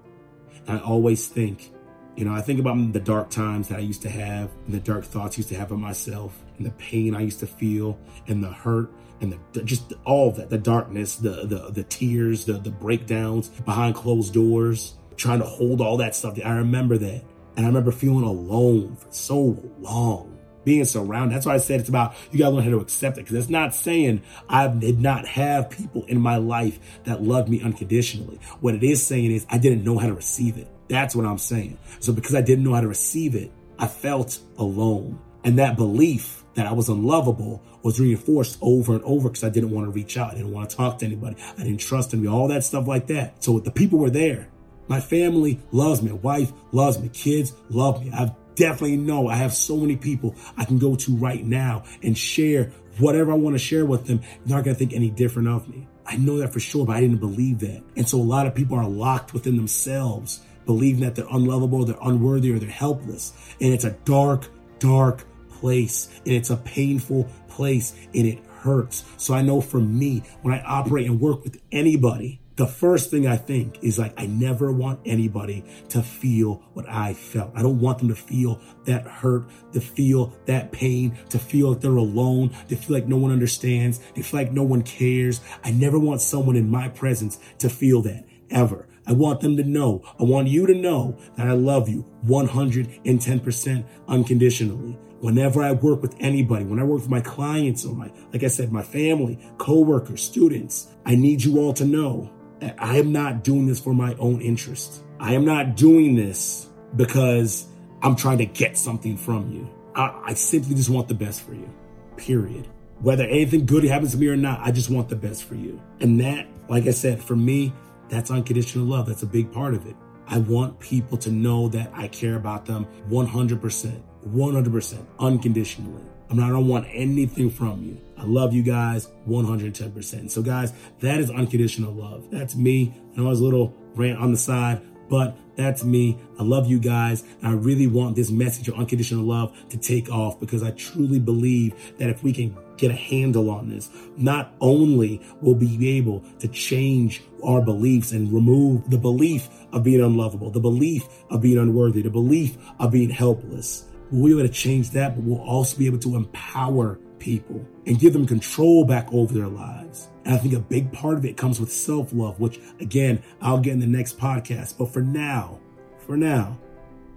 And 0.68 0.78
I 0.78 0.84
always 0.84 1.28
think, 1.28 1.72
you 2.16 2.26
know, 2.26 2.34
I 2.34 2.42
think 2.42 2.60
about 2.60 2.94
the 2.94 3.00
dark 3.00 3.32
times 3.32 3.70
that 3.70 3.80
I 3.80 3.82
used 3.82 4.04
to 4.04 4.10
have, 4.10 4.52
and 4.68 4.76
the 4.76 4.80
dark 4.80 5.04
thoughts 5.04 5.36
I 5.36 5.38
used 5.38 5.50
to 5.50 5.56
have 5.56 5.72
of 5.72 5.80
myself, 5.80 6.38
and 6.58 6.66
the 6.66 6.72
pain 6.72 7.16
I 7.16 7.22
used 7.22 7.40
to 7.40 7.48
feel, 7.48 7.98
and 8.28 8.44
the 8.44 8.52
hurt, 8.52 8.92
and 9.26 9.40
the 9.54 9.64
just 9.64 9.94
all 10.06 10.32
that, 10.32 10.50
the 10.50 10.58
darkness, 10.58 11.18
the 11.18 11.46
the 11.46 11.72
the 11.72 11.84
tears, 11.84 12.46
the 12.46 12.54
the 12.54 12.72
breakdowns 12.72 13.50
behind 13.50 13.96
closed 13.96 14.34
doors, 14.34 14.96
trying 15.18 15.40
to 15.40 15.46
hold 15.46 15.82
all 15.82 15.98
that 15.98 16.16
stuff. 16.16 16.40
I 16.44 16.52
remember 16.52 16.98
that, 16.98 17.24
and 17.58 17.66
I 17.66 17.68
remember 17.68 17.92
feeling 17.92 18.24
alone 18.24 18.96
for 18.96 19.12
so 19.12 19.58
long 19.80 20.36
being 20.66 20.84
surrounded. 20.84 21.34
That's 21.36 21.46
why 21.46 21.54
I 21.54 21.58
said 21.58 21.80
it's 21.80 21.90
about 21.90 22.16
you 22.32 22.40
gotta 22.40 22.56
learn 22.56 22.66
how 22.66 22.72
to 22.72 22.80
accept 22.80 23.18
it 23.18 23.22
because 23.22 23.38
it's 23.38 23.50
not 23.50 23.74
saying 23.74 24.24
I 24.50 24.68
did 24.68 25.00
not 25.00 25.26
have 25.28 25.70
people 25.70 26.04
in 26.06 26.20
my 26.20 26.38
life 26.38 26.80
that 27.06 27.22
loved 27.22 27.48
me 27.48 27.62
unconditionally. 27.62 28.40
What 28.60 28.76
it 28.76 28.84
is 28.84 29.06
saying 29.06 29.32
is 29.32 29.46
I 29.50 29.60
didn't 29.60 29.84
know 29.84 29.98
how 29.98 30.08
to 30.08 30.14
receive 30.14 30.58
it. 30.58 30.68
That's 30.90 31.16
what 31.16 31.26
I'm 31.26 31.38
saying. 31.38 31.78
So 32.00 32.12
because 32.12 32.36
I 32.36 32.42
didn't 32.42 32.64
know 32.64 32.74
how 32.74 32.82
to 32.82 32.88
receive 32.88 33.36
it, 33.36 33.52
I 33.80 33.88
felt 33.88 34.40
alone. 34.58 35.20
And 35.46 35.60
that 35.60 35.78
belief 35.78 36.44
that 36.56 36.66
I 36.66 36.74
was 36.74 36.90
unlovable 36.90 37.62
was 37.84 38.00
reinforced 38.00 38.58
over 38.62 38.96
and 38.96 39.04
over 39.04 39.30
because 39.30 39.44
I 39.44 39.50
didn't 39.50 39.70
want 39.72 39.86
to 39.86 39.92
reach 39.92 40.18
out. 40.18 40.32
I 40.32 40.36
didn't 40.36 40.52
want 40.52 40.72
to 40.72 40.76
talk 40.76 41.00
to 41.00 41.06
anybody. 41.06 41.38
I 41.58 41.64
didn't 41.64 41.80
trust 41.80 42.14
anybody, 42.14 42.36
all 42.36 42.48
that 42.48 42.64
stuff 42.64 42.88
like 42.88 43.08
that. 43.08 43.44
So 43.44 43.60
the 43.60 43.72
people 43.72 44.00
were 44.00 44.10
there. 44.10 44.50
My 44.88 45.00
family 45.00 45.60
loves 45.72 46.02
me. 46.02 46.12
My 46.12 46.18
wife 46.18 46.52
loves 46.72 47.00
me. 47.00 47.10
Kids 47.10 47.54
love 47.70 48.04
me. 48.04 48.12
I've 48.12 48.32
definitely 48.56 48.98
know 48.98 49.28
I 49.28 49.36
have 49.36 49.54
so 49.54 49.78
many 49.78 49.98
people 49.98 50.36
I 50.58 50.66
can 50.66 50.80
go 50.80 50.96
to 50.96 51.16
right 51.16 51.44
now 51.46 51.84
and 52.02 52.18
share 52.18 52.72
whatever 53.00 53.32
I 53.32 53.36
want 53.36 53.56
to 53.56 53.60
share 53.60 53.86
with 53.86 54.06
them. 54.06 54.22
They're 54.46 54.58
not 54.58 54.64
going 54.64 54.76
to 54.76 54.80
think 54.80 54.94
any 54.94 55.10
different 55.10 55.48
of 55.50 55.68
me. 55.68 55.88
I 56.06 56.18
know 56.18 56.38
that 56.38 56.54
for 56.54 56.60
sure, 56.60 56.86
but 56.86 56.96
I 56.96 57.02
didn't 57.02 57.18
believe 57.18 57.60
that. 57.60 57.84
And 57.96 58.08
so 58.08 58.18
a 58.18 58.24
lot 58.24 58.48
of 58.48 58.56
people 58.56 58.78
are 58.78 58.88
locked 58.88 59.34
within 59.34 59.58
themselves, 59.58 60.42
believing 60.66 61.02
that 61.02 61.16
they're 61.16 61.28
unlovable, 61.30 61.84
they're 61.86 61.98
unworthy, 62.02 62.52
or 62.52 62.60
they're 62.60 62.70
helpless. 62.70 63.34
And 63.60 63.74
it's 63.74 63.84
a 63.84 63.92
dark, 64.06 64.48
dark 64.80 65.26
place. 65.60 66.10
And 66.26 66.34
it's 66.34 66.50
a 66.50 66.58
painful 66.58 67.30
place 67.48 67.96
and 68.14 68.28
it 68.28 68.44
hurts. 68.46 69.04
So 69.18 69.34
I 69.34 69.42
know 69.42 69.62
for 69.62 69.80
me, 69.80 70.24
when 70.42 70.54
I 70.54 70.62
operate 70.64 71.08
and 71.08 71.20
work 71.20 71.44
with 71.44 71.62
anybody, 71.72 72.42
the 72.56 72.66
first 72.66 73.12
thing 73.12 73.28
I 73.28 73.36
think 73.36 73.84
is 73.84 74.00
like, 74.00 74.14
I 74.18 74.28
never 74.28 74.72
want 74.72 75.02
anybody 75.06 75.66
to 75.90 76.02
feel 76.02 76.64
what 76.74 76.88
I 76.88 77.14
felt. 77.14 77.52
I 77.54 77.62
don't 77.62 77.82
want 77.82 78.00
them 78.00 78.08
to 78.08 78.16
feel 78.16 78.62
that 78.86 79.06
hurt, 79.06 79.50
to 79.74 79.82
feel 79.82 80.34
that 80.46 80.72
pain, 80.72 81.18
to 81.30 81.40
feel 81.40 81.72
like 81.72 81.82
they're 81.82 81.92
alone, 81.92 82.56
to 82.70 82.78
feel 82.78 82.96
like 82.96 83.08
no 83.08 83.18
one 83.18 83.32
understands, 83.32 84.00
to 84.16 84.24
feel 84.24 84.40
like 84.40 84.54
no 84.54 84.64
one 84.64 84.84
cares. 84.84 85.42
I 85.66 85.72
never 85.72 86.00
want 86.00 86.22
someone 86.22 86.56
in 86.56 86.70
my 86.70 86.88
presence 86.88 87.40
to 87.60 87.70
feel 87.70 88.02
that 88.04 88.26
ever. 88.50 88.88
I 89.06 89.12
want 89.14 89.42
them 89.42 89.58
to 89.58 89.64
know, 89.64 90.02
I 90.20 90.24
want 90.24 90.48
you 90.48 90.66
to 90.66 90.74
know 90.74 91.18
that 91.36 91.48
I 91.48 91.54
love 91.54 91.90
you 91.90 92.06
110% 92.26 93.86
unconditionally. 94.08 94.98
Whenever 95.26 95.64
I 95.64 95.72
work 95.72 96.04
with 96.04 96.16
anybody, 96.20 96.66
when 96.66 96.80
I 96.80 96.84
work 96.84 97.02
with 97.02 97.10
my 97.10 97.20
clients 97.20 97.84
or 97.84 97.96
my, 97.96 98.12
like 98.32 98.44
I 98.44 98.48
said, 98.48 98.72
my 98.72 98.84
family, 98.84 99.40
coworkers, 99.58 100.22
students, 100.22 100.88
I 101.04 101.16
need 101.16 101.44
you 101.44 101.58
all 101.58 101.74
to 101.74 101.84
know 101.84 102.32
that 102.60 102.76
I 102.78 102.98
am 102.98 103.12
not 103.12 103.44
doing 103.44 103.66
this 103.66 103.80
for 103.80 103.92
my 103.96 104.14
own 104.20 104.40
interest. 104.40 105.02
I 105.20 105.34
am 105.34 105.44
not 105.44 105.76
doing 105.76 106.14
this 106.14 106.70
because 106.96 107.66
I'm 108.04 108.16
trying 108.16 108.38
to 108.38 108.46
get 108.46 108.78
something 108.78 109.18
from 109.18 109.52
you. 109.52 109.68
I, 109.96 110.26
I 110.26 110.34
simply 110.36 110.76
just 110.76 110.92
want 110.92 111.08
the 111.08 111.16
best 111.16 111.42
for 111.42 111.56
you. 111.56 111.74
Period. 112.18 112.68
Whether 113.00 113.24
anything 113.24 113.66
good 113.66 113.84
happens 113.84 114.12
to 114.12 114.20
me 114.20 114.28
or 114.28 114.38
not, 114.38 114.60
I 114.60 114.70
just 114.70 114.92
want 114.92 115.10
the 115.10 115.16
best 115.16 115.46
for 115.46 115.56
you. 115.56 115.82
And 116.02 116.22
that, 116.22 116.46
like 116.70 116.86
I 116.86 116.92
said, 116.92 117.20
for 117.20 117.36
me, 117.36 117.74
that's 118.10 118.30
unconditional 118.30 118.86
love. 118.86 119.08
That's 119.08 119.24
a 119.24 119.26
big 119.26 119.52
part 119.52 119.74
of 119.74 119.88
it. 119.88 119.96
I 120.28 120.38
want 120.38 120.80
people 120.80 121.18
to 121.18 121.32
know 121.32 121.68
that 121.70 121.92
I 121.96 122.10
care 122.10 122.36
about 122.36 122.68
them 122.68 122.86
100%, 123.10 124.04
100%, 124.28 125.06
unconditionally. 125.20 126.04
I 126.30 126.34
mean, 126.34 126.44
I 126.44 126.50
don't 126.50 126.68
want 126.68 126.88
anything 126.92 127.50
from 127.50 127.84
you. 127.84 128.02
I 128.18 128.24
love 128.24 128.54
you 128.54 128.64
guys 128.64 129.08
110%. 129.28 130.32
So, 130.32 130.42
guys, 130.42 130.74
that 131.02 131.20
is 131.20 131.30
unconditional 131.30 131.94
love. 131.94 132.30
That's 132.32 132.56
me. 132.56 132.94
I 133.14 133.20
know 133.20 133.28
I 133.28 133.30
was 133.30 133.40
a 133.40 133.44
little 133.44 133.74
rant 133.94 134.20
on 134.20 134.32
the 134.32 134.38
side, 134.38 134.82
but 135.10 135.38
that's 135.56 135.84
me. 135.84 136.18
I 136.40 136.44
love 136.44 136.68
you 136.68 136.80
guys. 136.80 137.24
And 137.42 137.48
I 137.48 137.54
really 137.54 137.88
want 137.88 138.16
this 138.16 138.32
message 138.32 138.68
of 138.68 138.76
unconditional 138.76 139.24
love 139.24 139.56
to 139.70 139.78
take 139.78 140.10
off 140.10 140.40
because 140.40 140.64
I 140.64 140.72
truly 140.72 141.20
believe 141.20 141.98
that 141.98 142.10
if 142.10 142.24
we 142.24 142.34
can 142.34 142.58
get 142.78 142.92
a 142.92 142.96
handle 142.96 143.50
on 143.50 143.70
this, 143.70 143.90
not 144.18 144.54
only 144.60 145.22
will 145.42 145.56
we 145.56 145.78
be 145.78 145.98
able 145.98 146.24
to 146.40 146.48
change 146.48 147.24
our 147.44 147.62
beliefs 147.62 148.12
and 148.12 148.34
remove 148.34 148.90
the 148.90 148.98
belief 148.98 149.48
of 149.72 149.84
being 149.84 150.02
unlovable, 150.02 150.50
the 150.50 150.60
belief 150.60 151.08
of 151.30 151.42
being 151.42 151.58
unworthy, 151.58 152.02
the 152.02 152.10
belief 152.10 152.58
of 152.80 152.92
being 152.92 153.10
helpless. 153.10 153.86
We'll 154.12 154.26
be 154.26 154.40
able 154.40 154.48
to 154.48 154.54
change 154.54 154.92
that, 154.92 155.16
but 155.16 155.24
we'll 155.24 155.42
also 155.42 155.78
be 155.78 155.88
able 155.88 156.00
to 156.00 156.16
empower 156.16 157.00
people 157.20 157.66
and 157.86 158.00
give 158.00 158.14
them 158.14 158.28
control 158.28 158.86
back 158.86 159.08
over 159.12 159.34
their 159.34 159.48
lives. 159.48 160.10
And 160.26 160.34
I 160.36 160.38
think 160.38 160.54
a 160.54 160.60
big 160.60 160.92
part 160.92 161.18
of 161.18 161.26
it 161.26 161.38
comes 161.38 161.60
with 161.60 161.72
self 161.72 162.14
love, 162.14 162.40
which 162.40 162.60
again, 162.80 163.24
I'll 163.42 163.60
get 163.60 163.74
in 163.74 163.80
the 163.80 163.88
next 163.88 164.18
podcast. 164.18 164.78
But 164.78 164.94
for 164.94 165.02
now, 165.02 165.60
for 166.00 166.18
now, 166.18 166.58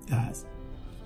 guys, 0.09 0.47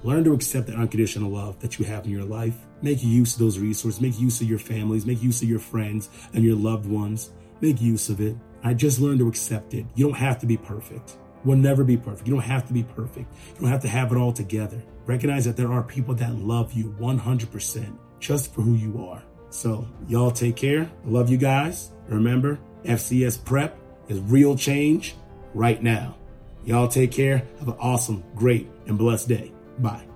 learn 0.03 0.25
to 0.25 0.33
accept 0.33 0.69
the 0.69 0.75
unconditional 0.75 1.31
love 1.31 1.59
that 1.61 1.79
you 1.79 1.85
have 1.85 2.05
in 2.05 2.11
your 2.11 2.25
life. 2.25 2.55
Make 2.81 3.03
use 3.03 3.35
of 3.35 3.41
those 3.41 3.59
resources. 3.59 4.01
Make 4.01 4.19
use 4.19 4.41
of 4.41 4.49
your 4.49 4.59
families. 4.59 5.07
Make 5.07 5.23
use 5.23 5.43
of 5.43 5.49
your 5.49 5.61
friends 5.61 6.11
and 6.33 6.45
your 6.45 6.57
loved 6.57 6.87
ones. 6.87 7.31
Make 7.61 7.81
use 7.81 8.09
of 8.09 8.21
it. 8.21 8.37
I 8.65 8.75
just 8.75 9.01
learned 9.01 9.19
to 9.21 9.29
accept 9.29 9.75
it. 9.75 9.87
You 9.95 10.07
don't 10.07 10.17
have 10.17 10.39
to 10.41 10.47
be 10.47 10.57
perfect. 10.57 11.17
We'll 11.45 11.59
never 11.59 11.85
be 11.85 11.97
perfect. 11.97 12.27
You 12.27 12.35
don't 12.35 12.43
have 12.43 12.67
to 12.69 12.73
be 12.73 12.83
perfect. 12.83 13.33
You 13.55 13.61
don't 13.63 13.71
have 13.71 13.83
to 13.83 13.89
have 13.89 14.13
it 14.13 14.17
all 14.19 14.33
together. 14.33 14.83
Recognize 15.07 15.45
that 15.45 15.57
there 15.57 15.73
are 15.73 15.83
people 15.83 16.15
that 16.17 16.35
love 16.35 16.73
you 16.73 16.95
100% 17.01 17.99
just 18.21 18.55
for 18.55 18.63
who 18.63 18.75
you 18.75 19.05
are. 19.07 19.23
So, 19.51 19.87
y'all 20.09 20.31
take 20.31 20.57
care. 20.57 20.91
I 21.05 21.09
love 21.09 21.29
you 21.29 21.37
guys. 21.37 21.91
Remember, 22.09 22.59
FCS 22.85 23.45
Prep 23.45 23.77
is 24.09 24.21
real 24.21 24.57
change 24.57 25.15
right 25.55 25.83
now. 25.83 26.17
Y'all 26.65 26.89
take 26.89 27.11
care. 27.11 27.47
Have 27.59 27.69
an 27.69 27.77
awesome, 27.81 28.23
great, 28.35 28.69
and 28.87 28.97
blessed 28.97 29.29
day. 29.29 29.53
Bye. 29.79 30.12